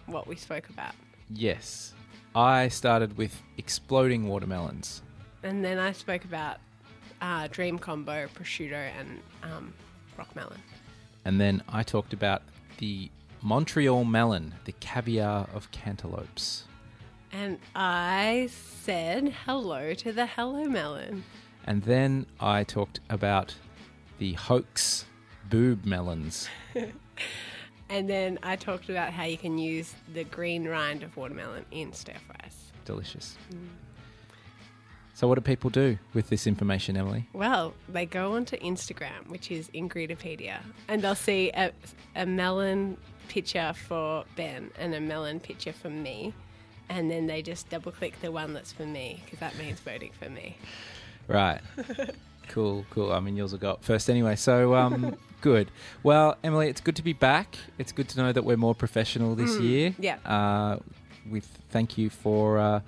what 0.05 0.27
we 0.27 0.35
spoke 0.35 0.69
about? 0.69 0.93
Yes, 1.33 1.95
I 2.35 2.67
started 2.67 3.17
with 3.17 3.41
exploding 3.57 4.27
watermelons. 4.27 5.01
And 5.41 5.65
then 5.65 5.79
I 5.79 5.91
spoke 5.91 6.23
about 6.23 6.57
uh, 7.19 7.47
dream 7.49 7.79
combo, 7.79 8.27
prosciutto, 8.27 8.91
and 8.99 9.19
um, 9.41 9.73
rock 10.19 10.35
melon. 10.35 10.61
And 11.25 11.41
then 11.41 11.63
I 11.67 11.81
talked 11.81 12.13
about 12.13 12.43
the 12.77 13.09
Montreal 13.41 14.05
melon, 14.05 14.53
the 14.65 14.73
caviar 14.73 15.47
of 15.51 15.71
cantaloupes. 15.71 16.65
And 17.37 17.59
I 17.75 18.49
said 18.51 19.31
hello 19.45 19.93
to 19.93 20.11
the 20.11 20.25
hello 20.25 20.65
melon. 20.65 21.23
And 21.65 21.83
then 21.83 22.25
I 22.39 22.63
talked 22.63 22.99
about 23.11 23.53
the 24.17 24.33
hoax 24.33 25.05
boob 25.47 25.85
melons. 25.85 26.49
And 27.89 28.09
then 28.09 28.37
I 28.43 28.57
talked 28.57 28.89
about 28.89 29.13
how 29.13 29.23
you 29.23 29.37
can 29.37 29.57
use 29.57 29.95
the 30.13 30.25
green 30.25 30.67
rind 30.67 31.03
of 31.03 31.15
watermelon 31.15 31.65
in 31.71 31.93
stir 31.93 32.15
fries. 32.27 32.73
Delicious. 32.83 33.37
Mm. 33.49 33.69
So, 35.13 35.25
what 35.25 35.35
do 35.35 35.41
people 35.41 35.69
do 35.69 35.97
with 36.13 36.27
this 36.27 36.47
information, 36.47 36.97
Emily? 36.97 37.29
Well, 37.31 37.73
they 37.87 38.05
go 38.05 38.35
onto 38.35 38.57
Instagram, 38.57 39.29
which 39.29 39.49
is 39.51 39.69
Ingredipedia, 39.69 40.59
and 40.89 41.01
they'll 41.01 41.15
see 41.15 41.49
a, 41.51 41.71
a 42.13 42.25
melon 42.25 42.97
picture 43.29 43.71
for 43.73 44.25
Ben 44.35 44.69
and 44.77 44.93
a 44.93 44.99
melon 44.99 45.39
picture 45.39 45.71
for 45.71 45.89
me. 45.89 46.33
And 46.89 47.11
then 47.11 47.27
they 47.27 47.41
just 47.41 47.69
double 47.69 47.91
click 47.91 48.19
the 48.21 48.31
one 48.31 48.53
that's 48.53 48.71
for 48.71 48.85
me 48.85 49.21
because 49.25 49.39
that 49.39 49.57
means 49.57 49.79
voting 49.79 50.11
for 50.17 50.29
me. 50.29 50.57
Right. 51.27 51.59
cool, 52.47 52.85
cool. 52.89 53.11
I 53.11 53.19
mean, 53.19 53.35
yours 53.35 53.51
will 53.51 53.59
go 53.59 53.71
up 53.71 53.83
first 53.83 54.09
anyway. 54.09 54.35
So, 54.35 54.75
um, 54.75 55.17
good. 55.41 55.69
Well, 56.03 56.37
Emily, 56.43 56.69
it's 56.69 56.81
good 56.81 56.95
to 56.95 57.03
be 57.03 57.13
back. 57.13 57.57
It's 57.77 57.91
good 57.91 58.07
to 58.09 58.17
know 58.17 58.31
that 58.31 58.43
we're 58.43 58.57
more 58.57 58.75
professional 58.75 59.35
this 59.35 59.59
year. 59.59 59.93
yeah. 59.99 60.17
Uh, 60.25 60.79
we 61.29 61.41
thank 61.41 61.97
you 61.97 62.09
for 62.09 62.57
uh, 62.57 62.79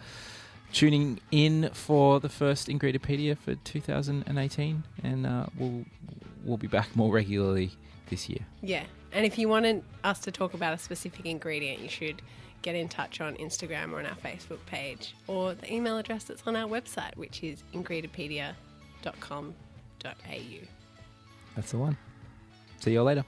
tuning 0.72 1.20
in 1.32 1.70
for 1.74 2.20
the 2.20 2.30
first 2.30 2.68
Ingredipedia 2.68 3.38
for 3.38 3.56
2018, 3.56 4.84
and 5.04 5.28
uh, 5.28 5.48
we'll 5.58 5.86
we'll 6.46 6.58
be 6.58 6.68
back 6.68 6.96
more 6.96 7.12
regularly 7.12 7.72
this 8.10 8.30
year. 8.30 8.46
Yeah. 8.62 8.84
And 9.12 9.26
if 9.26 9.38
you 9.38 9.50
wanted 9.50 9.84
us 10.04 10.20
to 10.20 10.32
talk 10.32 10.54
about 10.54 10.74
a 10.74 10.78
specific 10.78 11.26
ingredient, 11.26 11.80
you 11.82 11.90
should 11.90 12.22
get 12.62 12.76
in 12.76 12.90
touch 12.90 13.22
on 13.22 13.36
Instagram 13.36 13.94
or 13.94 14.00
on 14.00 14.06
our 14.06 14.16
Facebook 14.16 14.60
page 14.66 15.16
or 15.28 15.54
the 15.54 15.74
email 15.74 15.98
address 15.98 16.26
that's 16.26 16.46
on 16.46 16.56
our 16.56 16.68
website, 16.68 17.16
which 17.16 17.44
is 17.44 17.64
ingredipedia.com.au. 17.74 20.68
That's 21.56 21.72
the 21.72 21.78
one. 21.78 21.98
See 22.80 22.92
you 22.92 23.00
all 23.00 23.06
later. 23.06 23.26